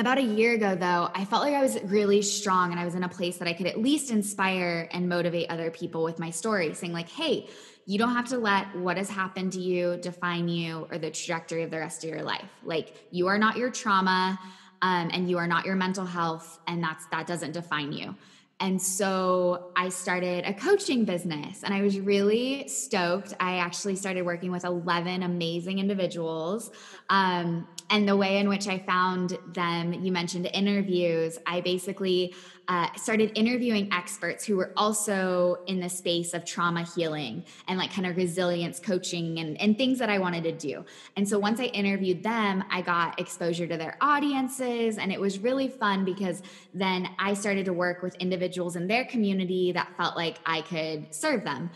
about 0.00 0.18
a 0.18 0.22
year 0.22 0.54
ago, 0.54 0.74
though, 0.74 1.10
I 1.14 1.24
felt 1.24 1.42
like 1.42 1.54
I 1.54 1.62
was 1.62 1.82
really 1.84 2.22
strong 2.22 2.70
and 2.70 2.78
I 2.78 2.84
was 2.84 2.94
in 2.94 3.02
a 3.02 3.08
place 3.08 3.38
that 3.38 3.48
I 3.48 3.52
could 3.52 3.66
at 3.66 3.80
least 3.80 4.10
inspire 4.10 4.88
and 4.92 5.08
motivate 5.08 5.48
other 5.50 5.70
people 5.70 6.04
with 6.04 6.18
my 6.18 6.30
story, 6.30 6.74
saying, 6.74 6.92
like, 6.92 7.08
hey, 7.08 7.48
you 7.86 7.98
don't 7.98 8.14
have 8.14 8.28
to 8.28 8.38
let 8.38 8.76
what 8.76 8.96
has 8.96 9.08
happened 9.08 9.52
to 9.52 9.60
you 9.60 9.96
define 9.96 10.48
you 10.48 10.86
or 10.90 10.98
the 10.98 11.10
trajectory 11.10 11.62
of 11.62 11.70
the 11.70 11.78
rest 11.78 12.04
of 12.04 12.10
your 12.10 12.22
life. 12.22 12.48
Like, 12.64 12.94
you 13.10 13.28
are 13.28 13.38
not 13.38 13.56
your 13.56 13.70
trauma 13.70 14.38
um, 14.82 15.10
and 15.12 15.30
you 15.30 15.38
are 15.38 15.46
not 15.46 15.64
your 15.64 15.76
mental 15.76 16.04
health, 16.04 16.58
and 16.66 16.82
that's 16.82 17.06
that 17.06 17.26
doesn't 17.26 17.52
define 17.52 17.92
you. 17.92 18.14
And 18.58 18.80
so 18.80 19.70
I 19.76 19.90
started 19.90 20.46
a 20.46 20.54
coaching 20.54 21.04
business 21.04 21.62
and 21.62 21.74
I 21.74 21.82
was 21.82 22.00
really 22.00 22.66
stoked. 22.68 23.34
I 23.38 23.58
actually 23.58 23.96
started 23.96 24.22
working 24.22 24.50
with 24.50 24.64
11 24.64 25.22
amazing 25.22 25.78
individuals. 25.78 26.70
Um, 27.10 27.68
and 27.90 28.08
the 28.08 28.16
way 28.16 28.38
in 28.38 28.48
which 28.48 28.66
I 28.66 28.78
found 28.78 29.36
them, 29.52 29.92
you 29.92 30.10
mentioned 30.10 30.48
interviews. 30.54 31.38
I 31.46 31.60
basically 31.60 32.34
uh, 32.68 32.88
started 32.96 33.30
interviewing 33.34 33.88
experts 33.92 34.44
who 34.44 34.56
were 34.56 34.72
also 34.76 35.58
in 35.66 35.78
the 35.78 35.88
space 35.88 36.34
of 36.34 36.44
trauma 36.44 36.82
healing 36.96 37.44
and 37.68 37.78
like 37.78 37.92
kind 37.92 38.06
of 38.06 38.16
resilience 38.16 38.80
coaching 38.80 39.38
and, 39.38 39.60
and 39.60 39.78
things 39.78 39.98
that 39.98 40.10
I 40.10 40.18
wanted 40.18 40.42
to 40.44 40.52
do. 40.52 40.84
And 41.16 41.28
so 41.28 41.38
once 41.38 41.60
I 41.60 41.64
interviewed 41.64 42.22
them, 42.22 42.64
I 42.70 42.82
got 42.82 43.20
exposure 43.20 43.66
to 43.66 43.76
their 43.76 43.96
audiences. 44.00 44.98
And 44.98 45.12
it 45.12 45.20
was 45.20 45.38
really 45.38 45.68
fun 45.68 46.04
because 46.04 46.42
then 46.74 47.08
I 47.18 47.34
started 47.34 47.66
to 47.66 47.72
work 47.72 48.02
with 48.02 48.16
individuals 48.16 48.74
in 48.74 48.88
their 48.88 49.04
community 49.04 49.72
that 49.72 49.96
felt 49.96 50.16
like 50.16 50.38
I 50.44 50.62
could 50.62 51.14
serve 51.14 51.44
them. 51.44 51.70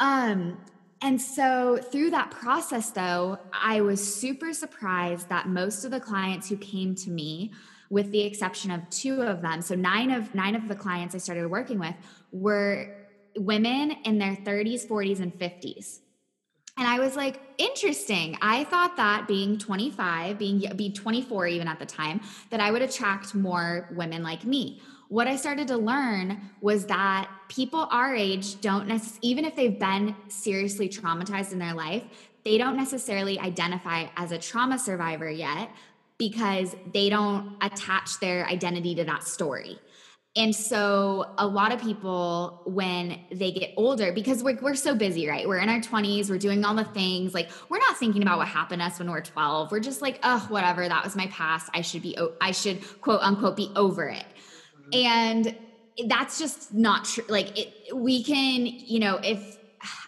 Um, 0.00 0.58
and 1.00 1.20
so 1.20 1.78
through 1.78 2.10
that 2.10 2.30
process, 2.30 2.90
though, 2.90 3.38
I 3.52 3.82
was 3.82 4.14
super 4.14 4.54
surprised 4.54 5.28
that 5.28 5.48
most 5.48 5.84
of 5.84 5.90
the 5.90 6.00
clients 6.00 6.48
who 6.48 6.56
came 6.56 6.94
to 6.96 7.10
me, 7.10 7.52
with 7.94 8.10
the 8.10 8.22
exception 8.22 8.72
of 8.72 8.80
two 8.90 9.22
of 9.22 9.40
them, 9.40 9.62
so 9.62 9.74
nine 9.76 10.10
of 10.10 10.34
nine 10.34 10.56
of 10.56 10.66
the 10.66 10.74
clients 10.74 11.14
I 11.14 11.18
started 11.18 11.46
working 11.48 11.78
with 11.78 11.94
were 12.32 12.88
women 13.36 13.92
in 14.04 14.18
their 14.18 14.34
30s, 14.34 14.86
40s, 14.86 15.20
and 15.20 15.32
50s. 15.38 16.00
And 16.76 16.88
I 16.88 16.98
was 16.98 17.14
like, 17.14 17.40
interesting. 17.56 18.36
I 18.42 18.64
thought 18.64 18.96
that 18.96 19.28
being 19.28 19.58
25, 19.58 20.38
being 20.38 20.58
be 20.74 20.92
24 20.92 21.46
even 21.46 21.68
at 21.68 21.78
the 21.78 21.86
time, 21.86 22.20
that 22.50 22.58
I 22.58 22.72
would 22.72 22.82
attract 22.82 23.32
more 23.34 23.88
women 23.94 24.24
like 24.24 24.44
me 24.44 24.82
what 25.08 25.28
I 25.28 25.36
started 25.36 25.68
to 25.68 25.76
learn 25.76 26.40
was 26.60 26.86
that 26.86 27.30
people 27.48 27.86
our 27.92 28.16
age 28.16 28.60
don't 28.60 28.88
necessarily, 28.88 29.18
even 29.22 29.44
if 29.44 29.54
they've 29.54 29.78
been 29.78 30.16
seriously 30.28 30.88
traumatized 30.88 31.52
in 31.52 31.58
their 31.60 31.74
life, 31.74 32.02
they 32.44 32.58
don't 32.58 32.76
necessarily 32.76 33.38
identify 33.38 34.06
as 34.16 34.32
a 34.32 34.38
trauma 34.38 34.78
survivor 34.78 35.30
yet 35.30 35.70
because 36.18 36.74
they 36.92 37.08
don't 37.08 37.56
attach 37.60 38.20
their 38.20 38.46
identity 38.46 38.94
to 38.96 39.04
that 39.04 39.24
story. 39.24 39.78
And 40.36 40.54
so, 40.54 41.32
a 41.38 41.46
lot 41.46 41.72
of 41.72 41.80
people, 41.80 42.62
when 42.66 43.20
they 43.30 43.52
get 43.52 43.70
older, 43.76 44.12
because 44.12 44.42
we're, 44.42 44.58
we're 44.60 44.74
so 44.74 44.92
busy, 44.96 45.28
right? 45.28 45.46
We're 45.46 45.58
in 45.58 45.68
our 45.68 45.78
20s, 45.78 46.28
we're 46.28 46.38
doing 46.38 46.64
all 46.64 46.74
the 46.74 46.82
things. 46.82 47.34
Like, 47.34 47.50
we're 47.68 47.78
not 47.78 47.96
thinking 47.98 48.20
about 48.20 48.38
what 48.38 48.48
happened 48.48 48.80
to 48.80 48.86
us 48.86 48.98
when 48.98 49.08
we're 49.08 49.20
12. 49.20 49.70
We're 49.70 49.78
just 49.78 50.02
like, 50.02 50.18
oh, 50.24 50.44
whatever, 50.48 50.88
that 50.88 51.04
was 51.04 51.14
my 51.14 51.28
past. 51.28 51.70
I 51.72 51.82
should 51.82 52.02
be, 52.02 52.18
I 52.40 52.50
should 52.50 52.80
quote 53.00 53.20
unquote 53.22 53.56
be 53.56 53.70
over 53.76 54.08
it 54.08 54.24
and 54.92 55.56
that's 56.06 56.38
just 56.38 56.74
not 56.74 57.04
true 57.04 57.24
like 57.28 57.58
it, 57.58 57.72
we 57.94 58.22
can 58.22 58.66
you 58.66 58.98
know 58.98 59.18
if 59.22 59.58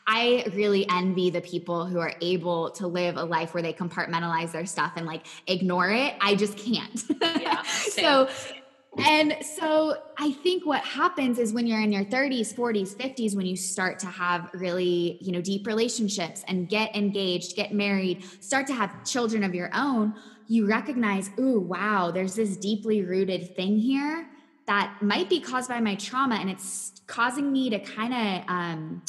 I 0.06 0.44
really 0.54 0.86
envy 0.90 1.30
the 1.30 1.40
people 1.40 1.86
who 1.86 1.98
are 1.98 2.14
able 2.20 2.70
to 2.72 2.86
live 2.86 3.16
a 3.16 3.24
life 3.24 3.54
where 3.54 3.62
they 3.62 3.72
compartmentalize 3.72 4.52
their 4.52 4.66
stuff 4.66 4.92
and 4.96 5.06
like 5.06 5.26
ignore 5.46 5.90
it. 5.90 6.14
I 6.20 6.34
just 6.34 6.58
can't. 6.58 7.02
Yeah, 7.20 7.62
so 7.62 8.28
and 8.98 9.36
so 9.42 9.94
I 10.18 10.32
think 10.32 10.64
what 10.64 10.82
happens 10.82 11.38
is 11.38 11.52
when 11.52 11.66
you're 11.66 11.80
in 11.80 11.92
your 11.92 12.04
30s, 12.04 12.54
40s, 12.54 12.96
50s 12.96 13.36
when 13.36 13.44
you 13.44 13.56
start 13.56 13.98
to 14.00 14.06
have 14.06 14.48
really, 14.54 15.18
you 15.20 15.32
know, 15.32 15.42
deep 15.42 15.66
relationships 15.66 16.42
and 16.48 16.68
get 16.68 16.96
engaged, 16.96 17.56
get 17.56 17.72
married, 17.72 18.24
start 18.40 18.66
to 18.68 18.74
have 18.74 19.04
children 19.04 19.44
of 19.44 19.54
your 19.54 19.70
own, 19.74 20.14
you 20.46 20.66
recognize, 20.66 21.30
"Ooh, 21.38 21.60
wow, 21.60 22.10
there's 22.10 22.36
this 22.36 22.56
deeply 22.56 23.02
rooted 23.02 23.54
thing 23.54 23.76
here." 23.76 24.28
that 24.66 24.96
might 25.00 25.30
be 25.30 25.40
caused 25.40 25.68
by 25.68 25.80
my 25.80 25.94
trauma 25.94 26.34
and 26.36 26.50
it's 26.50 26.92
causing 27.06 27.52
me 27.52 27.70
to 27.70 27.78
kind 27.78 28.12
of 28.12 28.44
um 28.48 29.02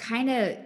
kind 0.00 0.30
of 0.30 0.56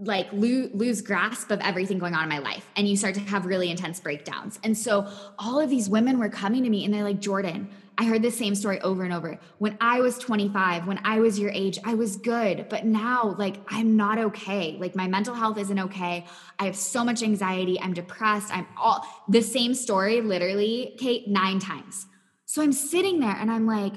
like 0.00 0.32
lose, 0.32 0.70
lose 0.74 1.02
grasp 1.02 1.50
of 1.50 1.60
everything 1.60 1.98
going 1.98 2.14
on 2.14 2.24
in 2.24 2.28
my 2.28 2.38
life 2.38 2.68
and 2.76 2.88
you 2.88 2.96
start 2.96 3.14
to 3.14 3.20
have 3.20 3.46
really 3.46 3.70
intense 3.70 4.00
breakdowns. 4.00 4.58
And 4.64 4.76
so 4.76 5.08
all 5.38 5.60
of 5.60 5.70
these 5.70 5.88
women 5.88 6.18
were 6.18 6.28
coming 6.28 6.64
to 6.64 6.70
me 6.70 6.84
and 6.84 6.92
they're 6.92 7.04
like 7.04 7.20
jordann 7.20 7.68
i 7.96 8.04
heard 8.04 8.22
the 8.22 8.30
same 8.30 8.56
story 8.56 8.80
over 8.80 9.04
and 9.04 9.12
over. 9.12 9.38
When 9.58 9.76
i 9.80 10.00
was 10.00 10.18
25 10.18 10.88
when 10.88 11.00
i 11.04 11.20
was 11.20 11.38
your 11.38 11.50
age 11.50 11.78
i 11.84 11.94
was 11.94 12.16
good 12.16 12.68
but 12.68 12.84
now 12.84 13.36
like 13.38 13.56
i'm 13.68 13.96
not 13.96 14.18
okay. 14.18 14.76
Like 14.80 14.96
my 14.96 15.06
mental 15.06 15.34
health 15.34 15.58
isn't 15.58 15.78
okay. 15.78 16.26
I 16.58 16.64
have 16.64 16.76
so 16.76 17.04
much 17.04 17.22
anxiety. 17.22 17.80
I'm 17.80 17.94
depressed. 17.94 18.50
I'm 18.56 18.66
all 18.76 19.06
the 19.28 19.42
same 19.42 19.74
story 19.74 20.20
literally 20.22 20.96
kate 20.98 21.28
nine 21.28 21.60
times. 21.60 22.06
So 22.46 22.62
I'm 22.62 22.72
sitting 22.72 23.20
there 23.20 23.36
and 23.36 23.50
I'm 23.50 23.66
like, 23.66 23.94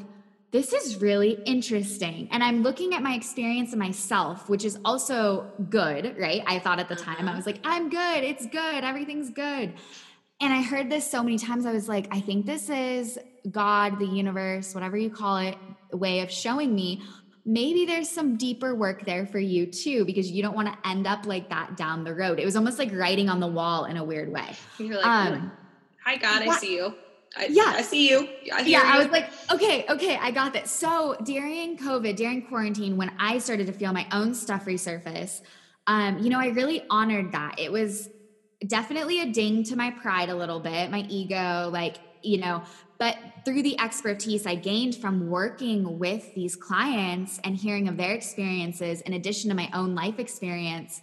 this 0.52 0.72
is 0.72 1.02
really 1.02 1.32
interesting. 1.46 2.30
And 2.32 2.44
I'm 2.44 2.64
looking 2.64 2.94
at 2.94 3.04
my 3.04 3.14
experience 3.14 3.72
and 3.72 3.80
myself, 3.80 4.50
which 4.50 4.64
is 4.64 4.80
also 4.86 5.52
good, 5.70 6.16
right? 6.18 6.42
I 6.48 6.60
thought 6.60 6.80
at 6.80 6.88
the 6.88 6.96
time, 6.96 7.28
I 7.28 7.32
uh-huh. 7.32 7.36
was 7.36 7.46
like, 7.46 7.60
I'm 7.64 7.90
good. 7.90 8.24
It's 8.24 8.46
good. 8.46 8.84
Everything's 8.84 9.30
good. 9.30 9.74
And 10.40 10.54
I 10.54 10.62
heard 10.62 10.90
this 10.90 11.10
so 11.10 11.22
many 11.24 11.38
times. 11.38 11.66
I 11.66 11.74
was 11.74 11.90
like, 11.90 12.08
I 12.12 12.22
think 12.22 12.46
this 12.46 12.70
is 12.70 13.20
God, 13.50 14.00
the 14.00 14.06
universe, 14.06 14.74
whatever 14.74 14.96
you 14.96 15.10
call 15.10 15.38
it, 15.38 15.58
way 15.92 16.20
of 16.22 16.32
showing 16.32 16.74
me 16.74 17.02
maybe 17.48 17.86
there's 17.86 18.10
some 18.10 18.36
deeper 18.36 18.76
work 18.76 19.06
there 19.06 19.26
for 19.26 19.40
you 19.40 19.66
too, 19.66 20.06
because 20.06 20.30
you 20.30 20.44
don't 20.44 20.56
want 20.56 20.68
to 20.68 20.90
end 20.90 21.08
up 21.08 21.26
like 21.26 21.50
that 21.50 21.78
down 21.78 22.04
the 22.04 22.14
road. 22.14 22.40
It 22.40 22.46
was 22.46 22.56
almost 22.56 22.78
like 22.78 22.92
writing 22.94 23.30
on 23.30 23.40
the 23.40 23.48
wall 23.48 23.86
in 23.86 23.98
a 23.98 24.04
weird 24.04 24.32
way. 24.32 24.54
You're 24.78 24.98
like, 24.98 25.06
um, 25.06 25.52
hi, 26.06 26.18
God, 26.18 26.42
I 26.42 26.58
see 26.58 26.76
you. 26.76 26.94
I, 27.36 27.48
yeah, 27.48 27.74
I 27.76 27.82
see 27.82 28.10
you. 28.10 28.28
I 28.54 28.62
yeah, 28.62 28.84
you. 28.84 28.94
I 28.94 28.98
was 28.98 29.08
like, 29.08 29.30
okay, 29.52 29.86
okay, 29.90 30.18
I 30.18 30.32
got 30.32 30.54
this. 30.54 30.72
So 30.72 31.16
during 31.24 31.78
COVID, 31.78 32.16
during 32.16 32.44
quarantine, 32.44 32.98
when 32.98 33.12
I 33.20 33.38
started 33.40 33.68
to 33.68 33.74
feel 33.74 33.94
my 33.94 34.08
own 34.12 34.34
stuff 34.34 34.66
resurface, 34.66 35.42
um, 35.88 36.20
you 36.20 36.30
know, 36.30 36.40
I 36.40 36.48
really 36.48 36.84
honored 36.90 37.32
that. 37.34 37.60
It 37.60 37.72
was 37.72 38.10
definitely 38.66 39.22
a 39.22 39.32
ding 39.32 39.64
to 39.66 39.76
my 39.76 39.92
pride 39.92 40.30
a 40.30 40.36
little 40.36 40.60
bit, 40.60 40.90
my 40.90 41.06
ego, 41.10 41.70
like, 41.72 41.98
you 42.24 42.40
know, 42.40 42.64
but 42.98 43.18
through 43.46 43.62
the 43.62 43.80
expertise 43.80 44.46
I 44.48 44.56
gained 44.56 44.96
from 44.96 45.30
working 45.30 46.00
with 46.00 46.34
these 46.34 46.56
clients 46.56 47.40
and 47.44 47.56
hearing 47.56 47.88
of 47.88 47.98
their 47.98 48.14
experiences, 48.14 49.02
in 49.02 49.14
addition 49.14 49.50
to 49.50 49.56
my 49.56 49.70
own 49.74 49.94
life 49.94 50.20
experience, 50.20 51.02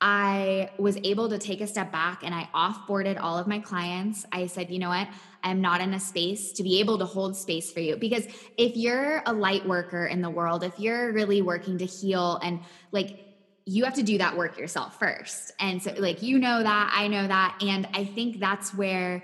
I 0.00 0.70
was 0.78 0.98
able 1.04 1.28
to 1.28 1.38
take 1.38 1.60
a 1.60 1.66
step 1.66 1.92
back 1.92 2.22
and 2.24 2.34
I 2.34 2.48
offboarded 2.54 3.18
all 3.20 3.38
of 3.38 3.46
my 3.46 3.58
clients. 3.58 4.26
I 4.32 4.46
said, 4.46 4.70
you 4.70 4.78
know 4.78 4.88
what? 4.88 5.08
I'm 5.44 5.60
not 5.60 5.80
in 5.80 5.94
a 5.94 6.00
space 6.00 6.52
to 6.54 6.62
be 6.62 6.80
able 6.80 6.98
to 6.98 7.04
hold 7.04 7.36
space 7.36 7.70
for 7.70 7.80
you. 7.80 7.96
Because 7.96 8.26
if 8.56 8.76
you're 8.76 9.22
a 9.26 9.32
light 9.32 9.64
worker 9.68 10.06
in 10.06 10.22
the 10.22 10.30
world, 10.30 10.64
if 10.64 10.80
you're 10.80 11.12
really 11.12 11.42
working 11.42 11.78
to 11.78 11.84
heal 11.84 12.40
and 12.42 12.60
like, 12.90 13.20
you 13.66 13.84
have 13.84 13.94
to 13.94 14.02
do 14.02 14.18
that 14.18 14.36
work 14.36 14.58
yourself 14.58 14.98
first. 14.98 15.52
And 15.58 15.82
so, 15.82 15.94
like, 15.96 16.22
you 16.22 16.38
know 16.38 16.62
that, 16.62 16.92
I 16.94 17.08
know 17.08 17.26
that. 17.26 17.58
And 17.62 17.88
I 17.94 18.04
think 18.04 18.38
that's 18.38 18.74
where 18.74 19.22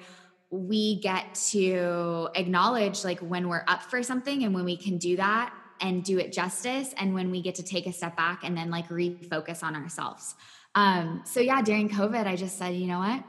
we 0.51 1.01
get 1.01 1.35
to 1.51 2.29
acknowledge, 2.35 3.05
like, 3.05 3.21
when 3.21 3.49
we're 3.49 3.65
up 3.69 3.83
for 3.83 4.03
something 4.03 4.45
and 4.45 4.55
when 4.55 4.65
we 4.65 4.77
can 4.77 4.97
do 4.97 5.17
that 5.17 5.53
and 5.83 6.03
do 6.03 6.19
it 6.19 6.33
justice, 6.33 6.95
and 6.97 7.15
when 7.15 7.31
we 7.31 7.43
get 7.43 7.55
to 7.57 7.63
take 7.63 7.87
a 7.87 7.93
step 7.93 8.17
back 8.17 8.43
and 8.43 8.57
then, 8.57 8.71
like, 8.71 8.89
refocus 8.89 9.63
on 9.63 9.77
ourselves. 9.77 10.35
Um, 10.75 11.23
so 11.25 11.41
yeah, 11.41 11.61
during 11.63 11.89
COVID, 11.89 12.27
I 12.27 12.37
just 12.37 12.57
said, 12.57 12.75
you 12.75 12.87
know 12.87 12.99
what? 12.99 13.23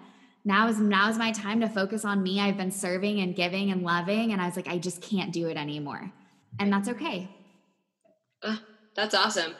Now 0.44 0.68
is 0.68 0.80
now 0.80 1.10
is 1.10 1.18
my 1.18 1.32
time 1.32 1.62
to 1.62 1.70
focus 1.70 2.04
on 2.04 2.24
me. 2.24 2.40
I've 2.40 2.58
been 2.58 2.72
serving 2.72 3.20
and 3.20 3.36
giving 3.36 3.72
and 3.72 3.84
loving, 3.84 4.32
and 4.32 4.42
I 4.42 4.46
was 4.46 4.56
like, 4.56 4.68
I 4.68 4.78
just 4.78 5.02
can't 5.02 5.32
do 5.32 5.48
it 5.48 5.58
anymore, 5.58 6.12
and 6.60 6.72
that's 6.72 6.90
okay. 6.90 7.30
Uh, 8.44 8.58
that's 8.96 9.14
awesome. 9.14 9.54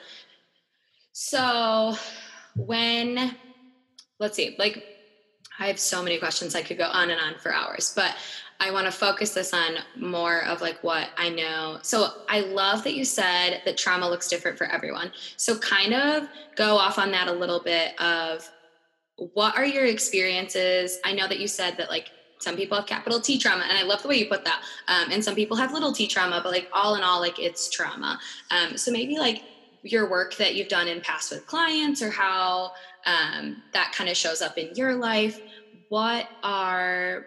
So 1.12 1.94
when 2.56 3.36
let's 4.18 4.36
see, 4.36 4.56
like 4.58 4.84
I 5.58 5.66
have 5.66 5.78
so 5.78 6.02
many 6.02 6.18
questions 6.18 6.54
I 6.54 6.62
could 6.62 6.78
go 6.78 6.86
on 6.86 7.10
and 7.10 7.20
on 7.20 7.38
for 7.38 7.52
hours, 7.52 7.92
but 7.94 8.16
I 8.60 8.70
want 8.70 8.86
to 8.86 8.92
focus 8.92 9.34
this 9.34 9.52
on 9.52 9.78
more 9.96 10.44
of 10.44 10.60
like 10.60 10.82
what 10.84 11.08
I 11.16 11.28
know. 11.28 11.78
So 11.82 12.08
I 12.28 12.40
love 12.40 12.84
that 12.84 12.94
you 12.94 13.04
said 13.04 13.60
that 13.64 13.76
trauma 13.76 14.08
looks 14.08 14.28
different 14.28 14.56
for 14.56 14.66
everyone. 14.66 15.12
So 15.36 15.58
kind 15.58 15.92
of 15.92 16.28
go 16.54 16.76
off 16.76 16.98
on 16.98 17.10
that 17.10 17.26
a 17.26 17.32
little 17.32 17.60
bit 17.60 18.00
of 18.00 18.48
what 19.16 19.56
are 19.56 19.64
your 19.64 19.84
experiences? 19.86 20.98
I 21.04 21.12
know 21.12 21.28
that 21.28 21.40
you 21.40 21.48
said 21.48 21.76
that 21.76 21.90
like 21.90 22.10
some 22.40 22.56
people 22.56 22.76
have 22.76 22.86
capital 22.86 23.20
T 23.20 23.38
trauma, 23.38 23.64
and 23.68 23.78
I 23.78 23.82
love 23.82 24.02
the 24.02 24.08
way 24.08 24.16
you 24.16 24.26
put 24.26 24.44
that. 24.44 24.62
Um, 24.88 25.12
and 25.12 25.22
some 25.24 25.34
people 25.34 25.56
have 25.56 25.72
little 25.72 25.92
T 25.92 26.08
trauma, 26.08 26.40
but 26.42 26.52
like 26.52 26.68
all 26.72 26.96
in 26.96 27.02
all, 27.02 27.20
like 27.20 27.38
it's 27.38 27.70
trauma. 27.70 28.18
Um, 28.50 28.76
so 28.76 28.90
maybe 28.90 29.18
like 29.18 29.42
your 29.82 30.10
work 30.10 30.36
that 30.36 30.54
you've 30.54 30.68
done 30.68 30.88
in 30.88 31.00
past 31.00 31.30
with 31.30 31.46
clients, 31.46 32.02
or 32.02 32.10
how 32.10 32.72
um, 33.06 33.62
that 33.72 33.92
kind 33.92 34.10
of 34.10 34.16
shows 34.16 34.42
up 34.42 34.58
in 34.58 34.70
your 34.74 34.96
life. 34.96 35.40
What 35.88 36.26
are 36.42 37.26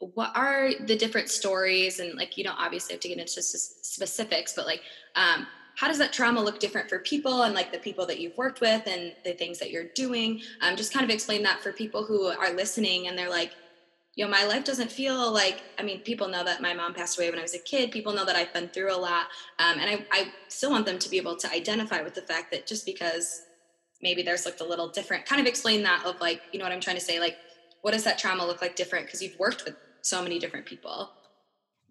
what 0.00 0.30
are 0.36 0.70
the 0.86 0.96
different 0.96 1.28
stories 1.28 1.98
and 1.98 2.14
like 2.16 2.36
you 2.36 2.44
don't 2.44 2.58
obviously 2.58 2.94
have 2.94 3.00
to 3.00 3.08
get 3.08 3.18
into 3.18 3.42
specifics 3.42 4.52
but 4.54 4.64
like 4.64 4.80
um, 5.16 5.46
how 5.78 5.86
does 5.86 5.98
that 5.98 6.12
trauma 6.12 6.42
look 6.42 6.58
different 6.58 6.88
for 6.88 6.98
people 6.98 7.42
and 7.42 7.54
like 7.54 7.70
the 7.70 7.78
people 7.78 8.04
that 8.04 8.18
you've 8.18 8.36
worked 8.36 8.60
with 8.60 8.84
and 8.88 9.14
the 9.24 9.32
things 9.32 9.60
that 9.60 9.70
you're 9.70 9.86
doing? 9.94 10.40
Um, 10.60 10.74
just 10.74 10.92
kind 10.92 11.04
of 11.04 11.10
explain 11.10 11.44
that 11.44 11.62
for 11.62 11.72
people 11.72 12.04
who 12.04 12.26
are 12.26 12.52
listening 12.52 13.06
and 13.06 13.16
they're 13.16 13.30
like 13.30 13.52
you 14.16 14.24
know 14.24 14.30
my 14.30 14.44
life 14.44 14.64
doesn't 14.64 14.90
feel 14.90 15.32
like 15.32 15.62
i 15.78 15.82
mean 15.84 16.00
people 16.00 16.26
know 16.26 16.42
that 16.42 16.60
my 16.60 16.74
mom 16.74 16.92
passed 16.92 17.16
away 17.16 17.30
when 17.30 17.38
i 17.38 17.42
was 17.42 17.54
a 17.54 17.60
kid. 17.60 17.92
People 17.92 18.12
know 18.12 18.24
that 18.24 18.34
i've 18.34 18.52
been 18.52 18.68
through 18.68 18.92
a 18.92 18.98
lot. 18.98 19.26
Um, 19.60 19.78
and 19.78 19.88
I, 19.88 20.06
I 20.10 20.32
still 20.48 20.72
want 20.72 20.84
them 20.86 20.98
to 20.98 21.08
be 21.08 21.18
able 21.18 21.36
to 21.36 21.52
identify 21.52 22.02
with 22.02 22.14
the 22.14 22.22
fact 22.22 22.50
that 22.50 22.66
just 22.66 22.84
because 22.84 23.42
maybe 24.02 24.22
there's 24.22 24.44
looked 24.44 24.60
a 24.60 24.64
little 24.64 24.88
different 24.88 25.26
kind 25.26 25.40
of 25.40 25.46
explain 25.46 25.84
that 25.84 26.04
of 26.04 26.20
like 26.20 26.42
you 26.52 26.58
know 26.58 26.64
what 26.64 26.72
i'm 26.72 26.80
trying 26.80 26.96
to 26.96 27.02
say? 27.02 27.20
Like 27.20 27.36
what 27.82 27.92
does 27.92 28.02
that 28.02 28.18
trauma 28.18 28.44
look 28.44 28.60
like 28.60 28.74
different? 28.74 29.06
Because 29.06 29.22
you've 29.22 29.38
worked 29.38 29.64
with 29.64 29.76
so 30.02 30.20
many 30.22 30.40
different 30.40 30.66
people. 30.66 31.10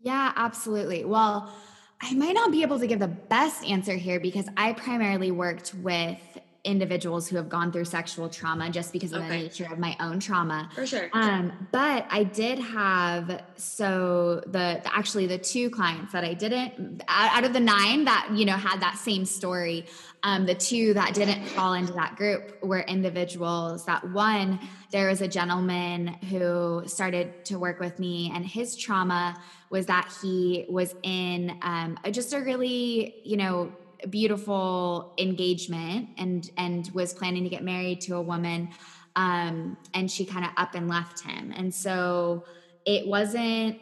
Yeah, 0.01 0.33
absolutely. 0.35 1.05
Well, 1.05 1.53
I 2.01 2.13
might 2.13 2.33
not 2.33 2.51
be 2.51 2.61
able 2.61 2.79
to 2.79 2.87
give 2.87 2.99
the 2.99 3.07
best 3.07 3.63
answer 3.65 3.95
here 3.95 4.19
because 4.19 4.45
I 4.55 4.73
primarily 4.73 5.31
worked 5.31 5.73
with 5.75 6.19
individuals 6.67 7.27
who 7.27 7.37
have 7.37 7.47
gone 7.47 7.71
through 7.71 7.85
sexual 7.85 8.27
trauma 8.27 8.69
just 8.69 8.91
because 8.91 9.13
of 9.13 9.23
okay. 9.23 9.29
the 9.29 9.43
nature 9.43 9.67
of 9.71 9.79
my 9.79 9.95
own 9.99 10.19
trauma. 10.19 10.69
For 10.75 10.85
sure. 10.85 11.09
Um, 11.13 11.67
but 11.71 12.05
I 12.09 12.25
did 12.25 12.59
have 12.59 13.41
so 13.55 14.41
the, 14.45 14.81
the, 14.83 14.95
actually 14.95 15.27
the 15.27 15.37
two 15.37 15.69
clients 15.69 16.11
that 16.11 16.25
I 16.25 16.33
didn't 16.33 17.03
out 17.07 17.45
of 17.45 17.53
the 17.53 17.59
nine 17.59 18.03
that 18.05 18.29
you 18.33 18.45
know 18.45 18.57
had 18.57 18.81
that 18.81 18.97
same 18.97 19.25
story. 19.25 19.85
Um, 20.23 20.45
the 20.45 20.55
two 20.55 20.93
that 20.95 21.13
didn't 21.13 21.45
fall 21.45 21.73
into 21.73 21.93
that 21.93 22.15
group 22.15 22.61
were 22.63 22.79
individuals 22.79 23.85
that 23.85 24.09
one 24.11 24.59
there 24.91 25.09
was 25.09 25.21
a 25.21 25.27
gentleman 25.27 26.07
who 26.29 26.83
started 26.87 27.45
to 27.45 27.59
work 27.59 27.79
with 27.79 27.99
me 27.99 28.31
and 28.33 28.43
his 28.45 28.75
trauma 28.75 29.39
was 29.69 29.85
that 29.85 30.11
he 30.21 30.65
was 30.69 30.95
in 31.03 31.57
um, 31.61 31.99
just 32.11 32.33
a 32.33 32.39
really 32.39 33.15
you 33.23 33.37
know 33.37 33.71
beautiful 34.09 35.13
engagement 35.19 36.09
and 36.17 36.49
and 36.57 36.89
was 36.93 37.13
planning 37.13 37.43
to 37.43 37.49
get 37.49 37.63
married 37.63 38.01
to 38.01 38.15
a 38.15 38.21
woman 38.21 38.69
um, 39.17 39.75
and 39.95 40.09
she 40.09 40.25
kind 40.25 40.45
of 40.45 40.51
up 40.57 40.75
and 40.75 40.87
left 40.87 41.21
him. 41.21 41.51
And 41.51 41.73
so 41.73 42.45
it 42.85 43.07
wasn't 43.07 43.79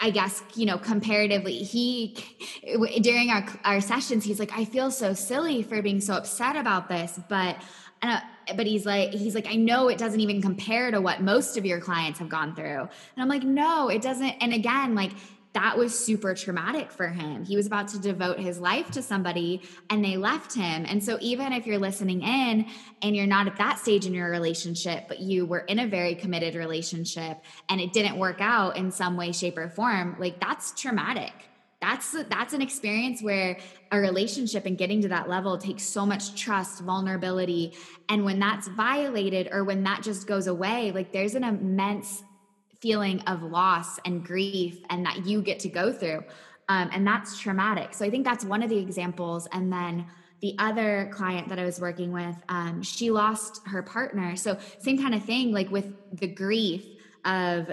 I 0.00 0.10
guess, 0.10 0.42
you 0.54 0.66
know, 0.66 0.78
comparatively, 0.78 1.58
he 1.58 2.16
during 3.00 3.30
our 3.30 3.46
our 3.64 3.80
sessions, 3.80 4.24
he's 4.24 4.38
like, 4.38 4.52
I 4.56 4.64
feel 4.64 4.90
so 4.90 5.12
silly 5.12 5.62
for 5.62 5.82
being 5.82 6.00
so 6.00 6.14
upset 6.14 6.56
about 6.56 6.88
this, 6.88 7.18
but 7.28 7.56
uh, 8.02 8.20
but 8.56 8.66
he's 8.66 8.86
like 8.86 9.10
he's 9.10 9.34
like 9.34 9.46
I 9.48 9.56
know 9.56 9.88
it 9.88 9.98
doesn't 9.98 10.20
even 10.20 10.40
compare 10.40 10.90
to 10.90 11.00
what 11.00 11.20
most 11.20 11.56
of 11.56 11.66
your 11.66 11.80
clients 11.80 12.18
have 12.18 12.28
gone 12.28 12.54
through. 12.54 12.80
And 12.80 12.90
I'm 13.18 13.28
like, 13.28 13.42
no, 13.42 13.88
it 13.88 14.02
doesn't. 14.02 14.34
And 14.40 14.52
again, 14.52 14.94
like 14.94 15.12
that 15.58 15.76
was 15.76 15.98
super 15.98 16.34
traumatic 16.34 16.92
for 16.92 17.08
him. 17.08 17.44
He 17.44 17.56
was 17.56 17.66
about 17.66 17.88
to 17.88 17.98
devote 17.98 18.38
his 18.38 18.60
life 18.60 18.92
to 18.92 19.02
somebody 19.02 19.62
and 19.90 20.04
they 20.04 20.16
left 20.16 20.54
him. 20.54 20.86
And 20.88 21.02
so, 21.02 21.18
even 21.20 21.52
if 21.52 21.66
you're 21.66 21.80
listening 21.80 22.22
in 22.22 22.66
and 23.02 23.16
you're 23.16 23.26
not 23.26 23.48
at 23.48 23.56
that 23.56 23.80
stage 23.80 24.06
in 24.06 24.14
your 24.14 24.30
relationship, 24.30 25.08
but 25.08 25.18
you 25.18 25.46
were 25.46 25.60
in 25.60 25.80
a 25.80 25.86
very 25.88 26.14
committed 26.14 26.54
relationship 26.54 27.42
and 27.68 27.80
it 27.80 27.92
didn't 27.92 28.18
work 28.18 28.40
out 28.40 28.76
in 28.76 28.92
some 28.92 29.16
way, 29.16 29.32
shape, 29.32 29.58
or 29.58 29.68
form, 29.68 30.14
like 30.20 30.38
that's 30.38 30.80
traumatic. 30.80 31.32
That's 31.80 32.12
that's 32.28 32.52
an 32.52 32.62
experience 32.62 33.20
where 33.20 33.58
a 33.90 33.98
relationship 33.98 34.64
and 34.64 34.78
getting 34.78 35.02
to 35.02 35.08
that 35.08 35.28
level 35.28 35.58
takes 35.58 35.82
so 35.82 36.06
much 36.06 36.40
trust, 36.40 36.82
vulnerability, 36.82 37.74
and 38.08 38.24
when 38.24 38.38
that's 38.38 38.68
violated 38.68 39.48
or 39.50 39.64
when 39.64 39.82
that 39.82 40.04
just 40.04 40.28
goes 40.28 40.46
away, 40.46 40.92
like 40.92 41.12
there's 41.12 41.34
an 41.34 41.42
immense 41.42 42.22
feeling 42.80 43.20
of 43.22 43.42
loss 43.42 43.98
and 44.04 44.24
grief 44.24 44.78
and 44.90 45.04
that 45.04 45.26
you 45.26 45.42
get 45.42 45.58
to 45.60 45.68
go 45.68 45.92
through. 45.92 46.22
Um, 46.68 46.90
and 46.92 47.06
that's 47.06 47.38
traumatic. 47.38 47.94
So 47.94 48.04
I 48.04 48.10
think 48.10 48.24
that's 48.24 48.44
one 48.44 48.62
of 48.62 48.68
the 48.68 48.78
examples. 48.78 49.48
And 49.52 49.72
then 49.72 50.06
the 50.40 50.54
other 50.58 51.10
client 51.12 51.48
that 51.48 51.58
I 51.58 51.64
was 51.64 51.80
working 51.80 52.12
with, 52.12 52.36
um, 52.48 52.82
she 52.82 53.10
lost 53.10 53.62
her 53.66 53.82
partner. 53.82 54.36
So 54.36 54.58
same 54.78 55.00
kind 55.00 55.14
of 55.14 55.24
thing, 55.24 55.52
like 55.52 55.70
with 55.70 55.92
the 56.12 56.28
grief 56.28 56.84
of 57.24 57.70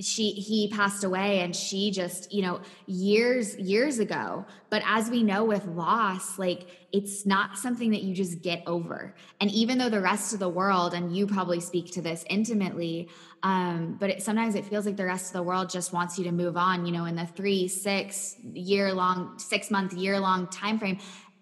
she 0.00 0.30
he 0.30 0.68
passed 0.68 1.04
away 1.04 1.40
and 1.40 1.54
she 1.54 1.90
just 1.90 2.32
you 2.32 2.42
know 2.42 2.60
years 2.86 3.56
years 3.56 3.98
ago. 3.98 4.44
But 4.70 4.82
as 4.86 5.10
we 5.10 5.22
know 5.22 5.44
with 5.44 5.64
loss 5.66 6.38
like 6.38 6.66
it's 6.92 7.26
not 7.26 7.58
something 7.58 7.90
that 7.90 8.02
you 8.02 8.14
just 8.14 8.42
get 8.42 8.62
over. 8.66 9.14
And 9.40 9.50
even 9.50 9.78
though 9.78 9.90
the 9.90 10.00
rest 10.00 10.32
of 10.32 10.40
the 10.40 10.48
world 10.48 10.94
and 10.94 11.14
you 11.14 11.26
probably 11.26 11.60
speak 11.60 11.92
to 11.92 12.02
this 12.02 12.24
intimately 12.30 13.08
um, 13.42 13.96
but 14.00 14.10
it, 14.10 14.22
sometimes 14.22 14.56
it 14.56 14.64
feels 14.64 14.84
like 14.84 14.96
the 14.96 15.04
rest 15.04 15.26
of 15.28 15.32
the 15.34 15.42
world 15.42 15.70
just 15.70 15.92
wants 15.92 16.18
you 16.18 16.24
to 16.24 16.32
move 16.32 16.56
on 16.56 16.84
you 16.84 16.92
know 16.92 17.04
in 17.04 17.14
the 17.14 17.26
three 17.26 17.68
six 17.68 18.36
year 18.52 18.92
long 18.92 19.38
six 19.38 19.70
month 19.70 19.92
year 19.92 20.18
long 20.18 20.48
time 20.48 20.78
frame 20.78 20.98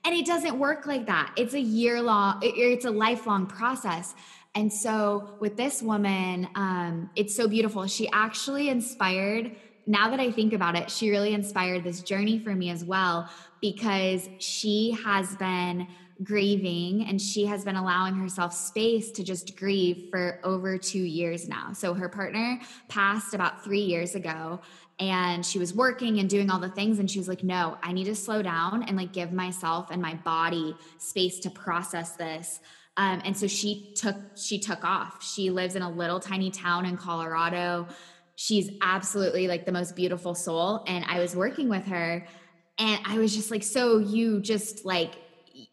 and 0.07 0.15
it 0.15 0.25
doesn't 0.25 0.57
work 0.57 0.87
like 0.87 1.07
that. 1.07 1.33
It's 1.37 1.55
a 1.55 1.61
year 1.61 2.01
long 2.01 2.41
it, 2.43 2.55
it's 2.57 2.85
a 2.85 2.91
lifelong 2.91 3.47
process 3.47 4.15
and 4.57 4.73
so 4.73 5.37
with 5.39 5.59
this 5.59 5.83
woman, 5.83 6.49
um, 6.55 7.11
it's 7.15 7.37
so 7.37 7.47
beautiful. 7.47 7.87
She 7.87 8.09
actually 8.11 8.71
inspired, 8.71 9.55
now 9.87 10.09
that 10.09 10.19
I 10.19 10.31
think 10.31 10.55
about 10.55 10.77
it, 10.77 10.91
she 10.91 11.11
really 11.11 11.35
inspired 11.35 11.85
this 11.85 12.01
journey 12.01 12.39
for 12.39 12.55
me 12.55 12.71
as 12.71 12.83
well 12.83 13.29
because 13.61 14.31
she 14.39 14.97
has 15.05 15.37
been 15.37 15.87
grieving 16.25 17.05
and 17.07 17.21
she 17.21 17.45
has 17.45 17.67
been 17.67 17.77
allowing 17.77 18.15
herself 18.15 18.55
space 18.55 19.11
to 19.11 19.23
just 19.23 19.59
grieve 19.59 20.09
for 20.11 20.41
over 20.43 20.79
two 20.79 21.03
years 21.03 21.47
now. 21.47 21.75
So 21.75 21.93
her 21.93 22.09
partner 22.09 22.59
passed 22.89 23.35
about 23.35 23.63
three 23.63 23.83
years 23.83 24.15
ago 24.15 24.63
and 24.99 25.45
she 25.45 25.59
was 25.59 25.75
working 25.75 26.19
and 26.19 26.31
doing 26.31 26.51
all 26.51 26.59
the 26.59 26.71
things 26.71 26.99
and 26.99 27.11
she 27.11 27.19
was 27.19 27.29
like 27.29 27.45
no 27.45 27.77
i 27.83 27.93
need 27.93 28.05
to 28.05 28.15
slow 28.15 28.41
down 28.41 28.83
and 28.85 28.97
like 28.97 29.13
give 29.13 29.31
myself 29.31 29.91
and 29.91 30.01
my 30.01 30.15
body 30.15 30.75
space 30.97 31.39
to 31.39 31.51
process 31.51 32.13
this 32.13 32.61
um, 32.97 33.21
and 33.25 33.37
so 33.37 33.47
she 33.47 33.93
took 33.95 34.17
she 34.37 34.59
took 34.59 34.85
off. 34.85 35.23
She 35.23 35.51
lives 35.51 35.77
in 35.77 35.83
a 35.83 35.91
little 35.91 36.21
tiny 36.21 36.51
town 36.51 36.87
in 36.87 36.97
Colorado. 36.97 37.89
She's 38.37 38.71
absolutely 38.83 39.49
like 39.49 39.67
the 39.67 39.73
most 39.73 39.97
beautiful 39.97 40.35
soul. 40.35 40.85
And 40.87 41.05
I 41.07 41.21
was 41.21 41.37
working 41.37 41.69
with 41.69 41.87
her, 41.87 42.27
and 42.79 43.01
I 43.05 43.19
was 43.19 43.35
just 43.35 43.51
like, 43.51 43.63
so 43.63 43.99
you 43.99 44.41
just 44.41 44.85
like 44.85 45.15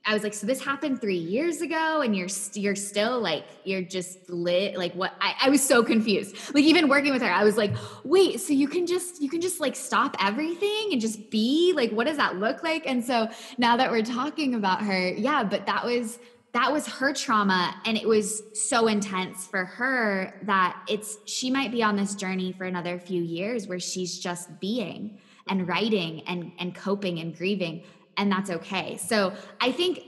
I 0.06 0.14
was 0.14 0.24
like, 0.24 0.34
so 0.34 0.46
this 0.46 0.64
happened 0.64 1.00
three 1.00 1.18
years 1.18 1.62
ago, 1.62 2.02
and 2.02 2.16
you're 2.16 2.28
you're 2.54 2.76
still 2.76 3.22
like 3.22 3.46
you're 3.64 3.82
just 3.82 4.30
lit. 4.30 4.78
Like 4.78 4.94
what? 4.94 5.14
I, 5.22 5.36
I 5.44 5.50
was 5.50 5.66
so 5.66 5.82
confused. 5.82 6.54
Like 6.54 6.66
even 6.66 6.90
working 6.90 7.14
with 7.14 7.22
her, 7.22 7.32
I 7.32 7.46
was 7.46 7.56
like, 7.56 7.74
wait, 8.04 8.42
so 8.42 8.52
you 8.52 8.68
can 8.68 8.86
just 8.86 9.22
you 9.22 9.30
can 9.30 9.40
just 9.40 9.62
like 9.62 9.78
stop 9.78 10.18
everything 10.20 10.90
and 10.92 11.00
just 11.00 11.32
be 11.32 11.72
like, 11.74 11.92
what 11.92 12.08
does 12.08 12.18
that 12.18 12.38
look 12.38 12.64
like? 12.64 12.84
And 12.86 13.04
so 13.04 13.30
now 13.58 13.78
that 13.78 13.92
we're 13.92 14.04
talking 14.04 14.56
about 14.56 14.82
her, 14.82 15.10
yeah, 15.10 15.44
but 15.44 15.66
that 15.68 15.86
was 15.86 16.20
that 16.54 16.72
was 16.72 16.88
her 16.88 17.14
trauma 17.14 17.76
and 17.86 17.98
it 17.98 18.08
was 18.08 18.44
so 18.54 18.88
intense 18.88 19.46
for 19.46 19.66
her 19.66 20.40
that 20.44 20.80
it's 20.88 21.18
she 21.26 21.50
might 21.50 21.72
be 21.72 21.84
on 21.84 21.96
this 21.96 22.16
journey 22.16 22.52
for 22.52 22.64
another 22.64 23.00
few 23.00 23.22
years 23.22 23.68
where 23.68 23.80
she's 23.80 24.20
just 24.20 24.60
being 24.60 25.20
and 25.50 25.68
writing 25.68 26.22
and 26.28 26.52
and 26.60 26.74
coping 26.76 27.20
and 27.20 27.36
grieving 27.36 27.84
and 28.18 28.32
that's 28.32 28.50
okay. 28.50 28.98
So 28.98 29.34
i 29.60 29.72
think 29.72 30.04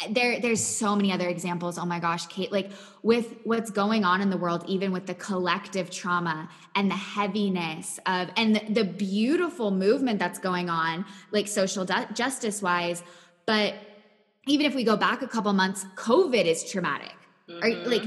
eh, 0.00 0.08
there 0.10 0.40
there's 0.40 0.64
so 0.64 0.96
many 0.96 1.12
other 1.12 1.28
examples. 1.28 1.78
Oh 1.78 1.84
my 1.84 2.00
gosh 2.00 2.26
kate 2.28 2.50
like 2.50 2.70
with 3.02 3.36
what's 3.44 3.70
going 3.70 4.04
on 4.04 4.22
in 4.22 4.30
the 4.30 4.38
world 4.38 4.64
even 4.66 4.90
with 4.90 5.06
the 5.06 5.14
collective 5.14 5.90
trauma 5.90 6.48
and 6.74 6.90
the 6.90 6.96
heaviness 6.96 8.00
of 8.06 8.30
and 8.38 8.56
the, 8.56 8.72
the 8.72 8.84
beautiful 8.84 9.70
movement 9.70 10.18
that's 10.18 10.38
going 10.38 10.70
on 10.70 11.04
like 11.30 11.46
social 11.46 11.84
justice 11.84 12.62
wise 12.62 13.02
but 13.44 13.74
even 14.48 14.66
if 14.66 14.74
we 14.74 14.84
go 14.84 14.96
back 14.96 15.22
a 15.22 15.26
couple 15.26 15.52
months, 15.52 15.86
COVID 15.96 16.44
is 16.44 16.64
traumatic. 16.70 17.14
Mm-hmm. 17.48 17.90
Like 17.90 18.02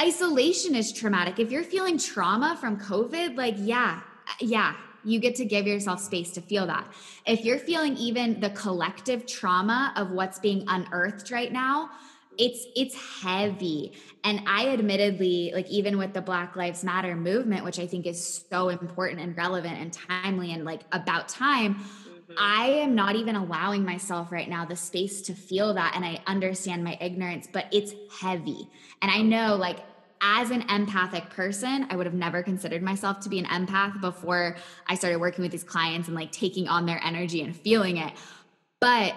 isolation 0.00 0.74
is 0.74 0.92
traumatic. 0.92 1.38
If 1.38 1.50
you're 1.50 1.64
feeling 1.64 1.98
trauma 1.98 2.56
from 2.60 2.78
COVID, 2.78 3.36
like, 3.36 3.54
yeah, 3.58 4.00
yeah, 4.40 4.74
you 5.04 5.18
get 5.18 5.34
to 5.36 5.44
give 5.44 5.66
yourself 5.66 6.00
space 6.00 6.30
to 6.32 6.40
feel 6.40 6.66
that. 6.66 6.86
If 7.26 7.44
you're 7.44 7.58
feeling 7.58 7.96
even 7.96 8.40
the 8.40 8.50
collective 8.50 9.26
trauma 9.26 9.92
of 9.96 10.10
what's 10.10 10.38
being 10.38 10.64
unearthed 10.68 11.30
right 11.30 11.52
now, 11.52 11.90
it's 12.38 12.66
it's 12.74 12.94
heavy. 13.22 13.92
And 14.24 14.42
I 14.46 14.68
admittedly, 14.68 15.52
like 15.54 15.68
even 15.68 15.98
with 15.98 16.14
the 16.14 16.22
Black 16.22 16.56
Lives 16.56 16.84
Matter 16.84 17.14
movement, 17.16 17.64
which 17.64 17.78
I 17.78 17.86
think 17.86 18.06
is 18.06 18.44
so 18.50 18.68
important 18.68 19.20
and 19.20 19.36
relevant 19.36 19.78
and 19.78 19.92
timely 19.92 20.52
and 20.52 20.64
like 20.64 20.82
about 20.92 21.28
time, 21.28 21.84
mm-hmm. 22.30 22.38
I 22.38 22.66
am 22.66 22.94
not 22.94 23.16
even 23.16 23.36
allowing 23.36 23.84
myself 23.84 24.32
right 24.32 24.48
now 24.48 24.64
the 24.64 24.76
space 24.76 25.22
to 25.22 25.34
feel 25.34 25.74
that. 25.74 25.94
And 25.94 26.04
I 26.04 26.20
understand 26.26 26.84
my 26.84 26.96
ignorance, 27.00 27.48
but 27.52 27.66
it's 27.72 27.92
heavy. 28.20 28.68
And 29.02 29.10
I 29.10 29.22
know 29.22 29.56
like 29.56 29.78
as 30.22 30.50
an 30.50 30.62
empathic 30.68 31.30
person, 31.30 31.86
I 31.90 31.96
would 31.96 32.06
have 32.06 32.14
never 32.14 32.42
considered 32.42 32.82
myself 32.82 33.20
to 33.20 33.28
be 33.28 33.38
an 33.38 33.46
empath 33.46 34.00
before 34.00 34.56
I 34.86 34.94
started 34.94 35.18
working 35.18 35.42
with 35.42 35.52
these 35.52 35.64
clients 35.64 36.08
and 36.08 36.14
like 36.14 36.30
taking 36.30 36.68
on 36.68 36.86
their 36.86 37.00
energy 37.02 37.42
and 37.42 37.56
feeling 37.56 37.96
it. 37.96 38.12
But 38.80 39.14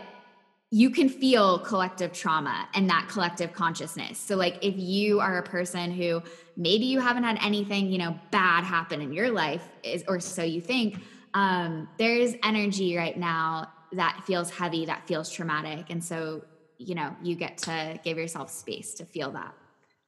you 0.71 0.89
can 0.89 1.07
feel 1.07 1.59
collective 1.59 2.13
trauma 2.13 2.67
and 2.73 2.89
that 2.89 3.07
collective 3.07 3.53
consciousness. 3.53 4.17
So 4.17 4.35
like 4.35 4.57
if 4.63 4.73
you 4.75 5.19
are 5.19 5.37
a 5.37 5.43
person 5.43 5.91
who 5.91 6.23
maybe 6.57 6.85
you 6.85 6.99
haven't 6.99 7.23
had 7.23 7.37
anything, 7.43 7.91
you 7.91 7.99
know, 7.99 8.17
bad 8.31 8.63
happen 8.63 8.99
in 8.99 9.13
your 9.13 9.29
life 9.29 9.67
is 9.83 10.03
or 10.07 10.19
so 10.19 10.41
you 10.41 10.61
think, 10.61 10.99
um 11.33 11.87
there's 11.97 12.35
energy 12.43 12.95
right 12.95 13.17
now 13.17 13.69
that 13.93 14.23
feels 14.25 14.49
heavy, 14.49 14.85
that 14.85 15.07
feels 15.07 15.29
traumatic. 15.29 15.85
And 15.89 16.03
so, 16.03 16.43
you 16.77 16.95
know, 16.95 17.15
you 17.21 17.35
get 17.35 17.57
to 17.59 17.99
give 18.03 18.17
yourself 18.17 18.49
space 18.49 18.93
to 18.95 19.05
feel 19.05 19.31
that. 19.31 19.53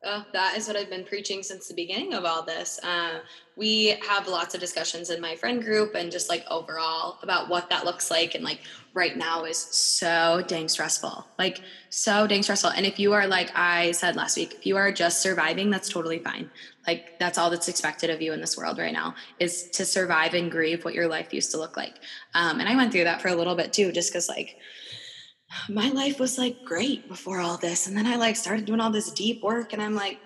Oh, 0.08 0.24
that 0.34 0.56
is 0.56 0.68
what 0.68 0.78
I've 0.78 0.90
been 0.90 1.04
preaching 1.04 1.42
since 1.42 1.68
the 1.68 1.74
beginning 1.74 2.14
of 2.14 2.26
all 2.26 2.44
this. 2.44 2.80
Uh, 2.84 3.22
we 3.56 3.96
have 4.08 4.28
lots 4.28 4.54
of 4.54 4.60
discussions 4.60 5.10
in 5.10 5.20
my 5.20 5.36
friend 5.36 5.64
group 5.64 5.96
and 5.96 6.12
just 6.12 6.30
like 6.30 6.46
overall 6.52 7.18
about 7.24 7.50
what 7.50 7.72
that 7.72 7.86
looks 7.86 8.12
like. 8.12 8.36
And 8.36 8.44
like 8.44 8.62
right 8.94 9.18
now 9.18 9.46
is 9.46 9.58
so 9.58 10.44
dang 10.48 10.68
stressful, 10.68 11.26
like 11.40 11.62
so 11.90 12.28
dang 12.28 12.44
stressful. 12.44 12.70
And 12.72 12.86
if 12.86 13.00
you 13.00 13.14
are, 13.14 13.26
like 13.26 13.50
I 13.56 13.94
said 13.94 14.16
last 14.16 14.38
week, 14.38 14.54
if 14.54 14.68
you 14.68 14.78
are 14.78 14.92
just 14.92 15.22
surviving, 15.22 15.72
that's 15.72 15.90
totally 15.90 16.20
fine. 16.20 16.52
Like 16.88 17.20
that's 17.20 17.38
all 17.38 17.50
that's 17.50 17.68
expected 17.68 18.10
of 18.10 18.22
you 18.22 18.34
in 18.34 18.42
this 18.42 18.58
world 18.58 18.78
right 18.78 18.94
now 18.94 19.16
is 19.40 19.70
to 19.72 19.86
survive 19.86 20.34
and 20.34 20.52
grieve 20.52 20.86
what 20.86 20.94
your 20.94 21.08
life 21.08 21.34
used 21.34 21.52
to 21.52 21.58
look 21.58 21.78
like. 21.78 21.96
Um, 22.34 22.60
and 22.60 22.70
I 22.70 22.76
went 22.76 22.92
through 22.92 23.06
that 23.06 23.22
for 23.22 23.30
a 23.30 23.36
little 23.36 23.56
bit 23.56 23.74
too, 23.74 23.92
just 23.92 24.12
because 24.12 24.30
like, 24.30 24.58
my 25.70 25.90
life 25.90 26.20
was 26.20 26.38
like 26.38 26.64
great 26.64 27.08
before 27.08 27.40
all 27.40 27.58
this. 27.58 27.88
And 27.88 27.96
then 27.96 28.08
I 28.08 28.16
like 28.16 28.36
started 28.36 28.66
doing 28.66 28.80
all 28.80 28.92
this 28.92 29.12
deep 29.12 29.44
work 29.44 29.74
and 29.74 29.82
I'm 29.82 29.96
like, 29.96 30.20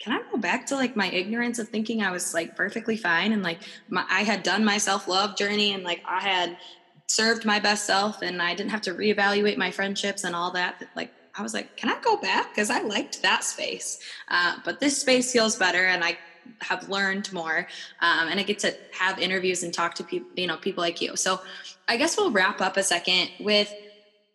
can 0.00 0.12
I 0.12 0.30
go 0.30 0.38
back 0.38 0.66
to 0.66 0.74
like 0.74 0.96
my 0.96 1.08
ignorance 1.10 1.58
of 1.58 1.68
thinking 1.68 2.02
I 2.02 2.10
was 2.10 2.34
like 2.34 2.56
perfectly 2.56 2.96
fine 2.96 3.32
and 3.32 3.42
like 3.42 3.60
my, 3.88 4.04
I 4.10 4.22
had 4.22 4.42
done 4.42 4.64
my 4.64 4.78
self 4.78 5.08
love 5.08 5.36
journey 5.36 5.72
and 5.72 5.84
like 5.84 6.02
I 6.06 6.20
had 6.20 6.58
served 7.06 7.44
my 7.44 7.60
best 7.60 7.86
self 7.86 8.22
and 8.22 8.42
I 8.42 8.54
didn't 8.54 8.70
have 8.70 8.82
to 8.82 8.94
reevaluate 8.94 9.56
my 9.56 9.70
friendships 9.70 10.24
and 10.24 10.34
all 10.34 10.50
that. 10.52 10.82
Like 10.96 11.12
I 11.36 11.42
was 11.42 11.54
like, 11.54 11.76
can 11.76 11.90
I 11.90 11.98
go 12.02 12.16
back? 12.16 12.54
Because 12.54 12.70
I 12.70 12.80
liked 12.82 13.22
that 13.22 13.44
space, 13.44 13.98
uh, 14.28 14.56
but 14.64 14.80
this 14.80 14.98
space 14.98 15.32
feels 15.32 15.56
better 15.56 15.84
and 15.86 16.04
I 16.04 16.18
have 16.62 16.88
learned 16.88 17.32
more 17.32 17.66
um, 18.00 18.28
and 18.28 18.38
I 18.38 18.42
get 18.42 18.58
to 18.60 18.74
have 18.90 19.18
interviews 19.18 19.62
and 19.62 19.72
talk 19.72 19.94
to 19.96 20.04
people, 20.04 20.28
you 20.36 20.46
know, 20.46 20.58
people 20.58 20.82
like 20.82 21.00
you. 21.00 21.16
So 21.16 21.40
I 21.88 21.96
guess 21.96 22.16
we'll 22.16 22.32
wrap 22.32 22.60
up 22.60 22.76
a 22.76 22.82
second 22.82 23.30
with 23.38 23.74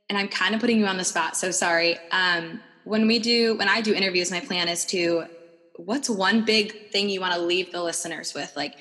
and 0.10 0.18
I'm 0.18 0.28
kind 0.28 0.56
of 0.56 0.62
putting 0.62 0.80
you 0.80 0.88
on 0.88 0.98
the 0.98 1.04
spot, 1.06 1.36
so 1.38 1.52
sorry. 1.52 2.00
Um, 2.12 2.62
when 2.84 3.08
we 3.08 3.20
do, 3.20 3.58
when 3.58 3.70
I 3.70 3.82
do 3.82 3.94
interviews, 3.94 4.32
my 4.32 4.40
plan 4.42 4.68
is 4.68 4.86
to, 4.88 5.26
what's 5.76 6.10
one 6.10 6.44
big 6.44 6.74
thing 6.92 7.10
you 7.10 7.22
want 7.22 7.34
to 7.36 7.42
leave 7.42 7.72
the 7.72 7.84
listeners 7.84 8.34
with? 8.34 8.52
Like, 8.56 8.76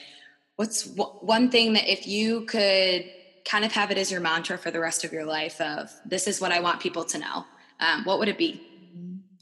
what's 0.56 0.84
w- 0.84 1.14
one 1.20 1.50
thing 1.50 1.74
that 1.74 1.90
if 1.90 2.06
you 2.06 2.42
could 2.42 3.10
kind 3.44 3.64
of 3.64 3.72
have 3.72 3.90
it 3.90 3.98
as 3.98 4.10
your 4.10 4.20
mantra 4.20 4.58
for 4.58 4.70
the 4.70 4.80
rest 4.80 5.04
of 5.04 5.12
your 5.12 5.24
life 5.24 5.60
of 5.60 5.90
this 6.04 6.26
is 6.26 6.40
what 6.40 6.52
I 6.52 6.60
want 6.60 6.80
people 6.80 7.04
to 7.06 7.18
know, 7.18 7.46
um, 7.80 8.04
what 8.04 8.18
would 8.18 8.28
it 8.28 8.38
be? 8.38 8.60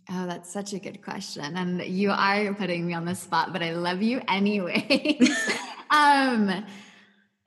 Oh, 0.08 0.26
that's 0.26 0.52
such 0.52 0.72
a 0.72 0.78
good 0.78 1.02
question. 1.02 1.56
And 1.56 1.82
you 1.82 2.10
are 2.10 2.54
putting 2.54 2.86
me 2.86 2.94
on 2.94 3.04
the 3.04 3.14
spot, 3.14 3.52
but 3.52 3.62
I 3.62 3.72
love 3.72 4.02
you 4.02 4.20
anyway. 4.28 5.18
um, 5.90 6.64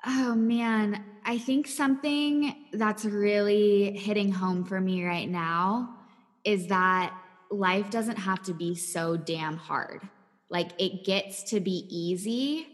oh 0.05 0.35
man, 0.35 1.03
I 1.23 1.37
think 1.37 1.67
something 1.67 2.65
that's 2.73 3.05
really 3.05 3.97
hitting 3.97 4.31
home 4.31 4.65
for 4.65 4.81
me 4.81 5.05
right 5.05 5.29
now 5.29 5.95
is 6.43 6.67
that 6.67 7.13
life 7.49 7.89
doesn't 7.89 8.17
have 8.17 8.41
to 8.43 8.53
be 8.53 8.75
so 8.75 9.15
damn 9.15 9.55
hard. 9.55 10.01
Like 10.49 10.71
it 10.79 11.05
gets 11.05 11.43
to 11.51 11.59
be 11.59 11.85
easy 11.89 12.67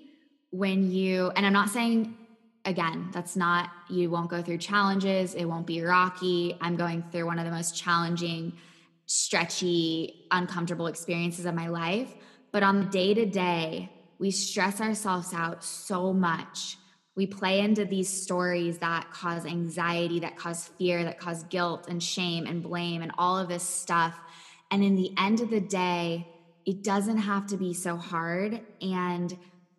when 0.50 0.90
you, 0.90 1.32
and 1.36 1.46
I'm 1.46 1.54
not 1.54 1.70
saying, 1.70 2.18
again, 2.66 3.10
that's 3.12 3.36
not, 3.36 3.70
you 3.90 4.10
won't 4.10 4.30
go 4.30 4.42
through 4.42 4.58
challenges, 4.58 5.34
it 5.34 5.46
won't 5.46 5.68
be 5.68 5.82
rocky. 5.82 6.58
I'm 6.60 6.76
going 6.76 7.04
through 7.12 7.26
one 7.26 7.40
of 7.40 7.46
the 7.46 7.52
most 7.52 7.78
challenging, 7.78 8.54
stretchy, 9.06 10.28
uncomfortable 10.32 10.88
experiences 10.88 11.46
of 11.46 11.54
my 11.56 11.68
life. 11.68 12.14
But 12.52 12.64
on 12.64 12.80
the 12.80 12.86
day 12.86 13.14
to 13.14 13.26
day, 13.26 13.92
we 14.18 14.32
stress 14.32 14.82
ourselves 14.82 15.34
out 15.34 15.64
so 15.64 16.14
much 16.14 16.78
we 17.16 17.26
play 17.26 17.62
into 17.62 17.86
these 17.86 18.10
stories 18.10 18.80
that 18.80 19.10
cause 19.12 19.46
anxiety, 19.46 20.20
that 20.20 20.36
cause 20.36 20.68
fear, 20.78 21.04
that 21.06 21.18
cause 21.18 21.44
guilt 21.46 21.88
and 21.88 22.04
shame 22.04 22.46
and 22.46 22.62
blame 22.62 23.02
and 23.02 23.12
all 23.18 23.38
of 23.38 23.48
this 23.48 23.64
stuff. 23.64 24.20
And 24.70 24.84
in 24.84 24.96
the 24.96 25.12
end 25.18 25.40
of 25.40 25.50
the 25.50 25.62
day, 25.62 26.28
it 26.66 26.84
doesn't 26.84 27.20
have 27.20 27.48
to 27.48 27.58
be 27.58 27.74
so 27.74 27.96
hard. 27.96 28.60
And 28.82 29.36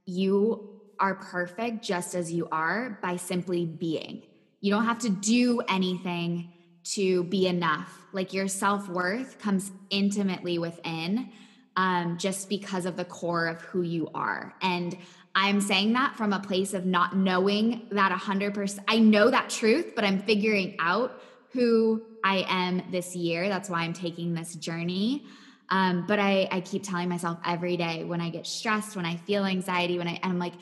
you 0.06 0.75
are 0.98 1.14
perfect 1.14 1.84
just 1.84 2.14
as 2.14 2.32
you 2.32 2.48
are 2.50 2.98
by 3.02 3.16
simply 3.16 3.64
being. 3.64 4.22
You 4.60 4.72
don't 4.72 4.84
have 4.84 4.98
to 5.00 5.10
do 5.10 5.60
anything 5.68 6.52
to 6.94 7.24
be 7.24 7.46
enough. 7.46 8.00
Like 8.12 8.32
your 8.32 8.48
self 8.48 8.88
worth 8.88 9.38
comes 9.38 9.70
intimately 9.90 10.58
within 10.58 11.30
um, 11.76 12.16
just 12.18 12.48
because 12.48 12.86
of 12.86 12.96
the 12.96 13.04
core 13.04 13.46
of 13.46 13.60
who 13.62 13.82
you 13.82 14.08
are. 14.14 14.54
And 14.62 14.96
I'm 15.34 15.60
saying 15.60 15.92
that 15.92 16.16
from 16.16 16.32
a 16.32 16.40
place 16.40 16.72
of 16.72 16.86
not 16.86 17.14
knowing 17.14 17.88
that 17.90 18.10
100%. 18.10 18.78
I 18.88 18.98
know 18.98 19.30
that 19.30 19.50
truth, 19.50 19.92
but 19.94 20.04
I'm 20.04 20.20
figuring 20.20 20.76
out 20.78 21.20
who 21.52 22.02
I 22.24 22.46
am 22.48 22.82
this 22.90 23.14
year. 23.14 23.48
That's 23.48 23.68
why 23.68 23.80
I'm 23.80 23.92
taking 23.92 24.32
this 24.34 24.54
journey. 24.54 25.26
Um, 25.68 26.06
but 26.06 26.18
I, 26.18 26.48
I 26.50 26.60
keep 26.60 26.84
telling 26.84 27.08
myself 27.08 27.38
every 27.44 27.76
day 27.76 28.04
when 28.04 28.20
I 28.20 28.30
get 28.30 28.46
stressed, 28.46 28.96
when 28.96 29.04
I 29.04 29.16
feel 29.16 29.44
anxiety, 29.44 29.98
when 29.98 30.08
I, 30.08 30.18
I'm 30.22 30.38
like, 30.38 30.54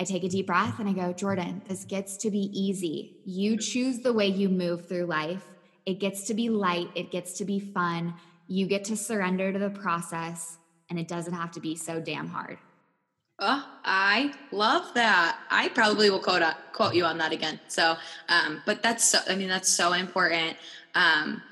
I 0.00 0.04
take 0.04 0.24
a 0.24 0.28
deep 0.30 0.46
breath 0.46 0.78
and 0.78 0.88
I 0.88 0.92
go, 0.94 1.12
Jordann, 1.12 1.62
this 1.68 1.84
gets 1.84 2.16
to 2.18 2.30
be 2.30 2.50
easy. 2.58 3.18
You 3.26 3.58
choose 3.58 3.98
the 3.98 4.14
way 4.14 4.28
you 4.28 4.48
move 4.48 4.88
through 4.88 5.04
life. 5.04 5.44
It 5.84 6.00
gets 6.00 6.24
to 6.28 6.34
be 6.34 6.48
light, 6.48 6.88
it 6.94 7.10
gets 7.10 7.34
to 7.34 7.44
be 7.44 7.60
fun. 7.60 8.14
You 8.48 8.66
get 8.66 8.84
to 8.86 8.96
surrender 8.96 9.52
to 9.52 9.58
the 9.58 9.68
process, 9.68 10.56
and 10.88 10.98
it 10.98 11.06
doesn't 11.06 11.34
have 11.34 11.50
to 11.52 11.60
be 11.60 11.76
so 11.76 12.00
damn 12.00 12.28
hard. 12.28 12.56
Oh, 13.38 13.64
I 13.84 14.32
love 14.52 14.92
that. 14.94 15.38
I 15.50 15.68
probably 15.68 16.08
will 16.08 16.18
quote 16.18 16.42
quote 16.72 16.94
you 16.94 17.04
on 17.04 17.18
that 17.18 17.32
again. 17.32 17.60
So, 17.68 17.96
um, 18.28 18.62
but 18.64 18.82
that's 18.82 19.04
so. 19.04 19.18
I 19.28 19.34
mean, 19.34 19.48
that's 19.48 19.68
so 19.68 19.92
important. 19.92 20.56
Um, 20.94 21.42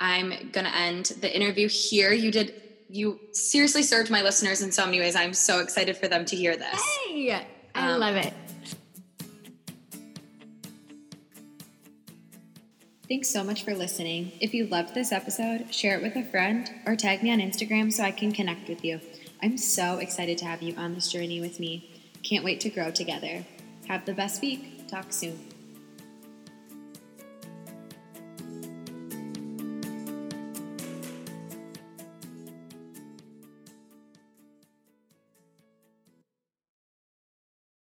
I'm 0.00 0.50
gonna 0.52 0.72
end 0.74 1.06
the 1.20 1.34
interview 1.34 1.68
here. 1.68 2.12
You 2.12 2.30
did. 2.30 2.54
You 2.88 3.20
seriously 3.32 3.82
served 3.82 4.10
my 4.10 4.22
listeners 4.22 4.62
in 4.62 4.72
so 4.72 4.86
many 4.86 5.00
ways. 5.00 5.16
I'm 5.16 5.34
so 5.34 5.60
excited 5.60 5.96
for 5.96 6.08
them 6.08 6.24
to 6.24 6.36
hear 6.36 6.56
this. 6.56 6.82
Hey, 7.06 7.59
I 7.80 7.92
um, 7.92 8.00
love 8.00 8.16
it. 8.16 8.34
Thanks 13.08 13.28
so 13.28 13.42
much 13.42 13.64
for 13.64 13.74
listening. 13.74 14.30
If 14.40 14.54
you 14.54 14.66
loved 14.66 14.94
this 14.94 15.10
episode, 15.10 15.74
share 15.74 15.96
it 15.96 16.02
with 16.02 16.14
a 16.14 16.22
friend 16.30 16.70
or 16.86 16.94
tag 16.94 17.24
me 17.24 17.32
on 17.32 17.40
Instagram 17.40 17.92
so 17.92 18.04
I 18.04 18.12
can 18.12 18.30
connect 18.30 18.68
with 18.68 18.84
you. 18.84 19.00
I'm 19.42 19.56
so 19.56 19.98
excited 19.98 20.38
to 20.38 20.44
have 20.44 20.62
you 20.62 20.76
on 20.76 20.94
this 20.94 21.10
journey 21.10 21.40
with 21.40 21.58
me. 21.58 21.90
Can't 22.22 22.44
wait 22.44 22.60
to 22.60 22.70
grow 22.70 22.92
together. 22.92 23.44
Have 23.88 24.04
the 24.04 24.14
best 24.14 24.40
week. 24.42 24.86
Talk 24.86 25.12
soon. 25.12 25.49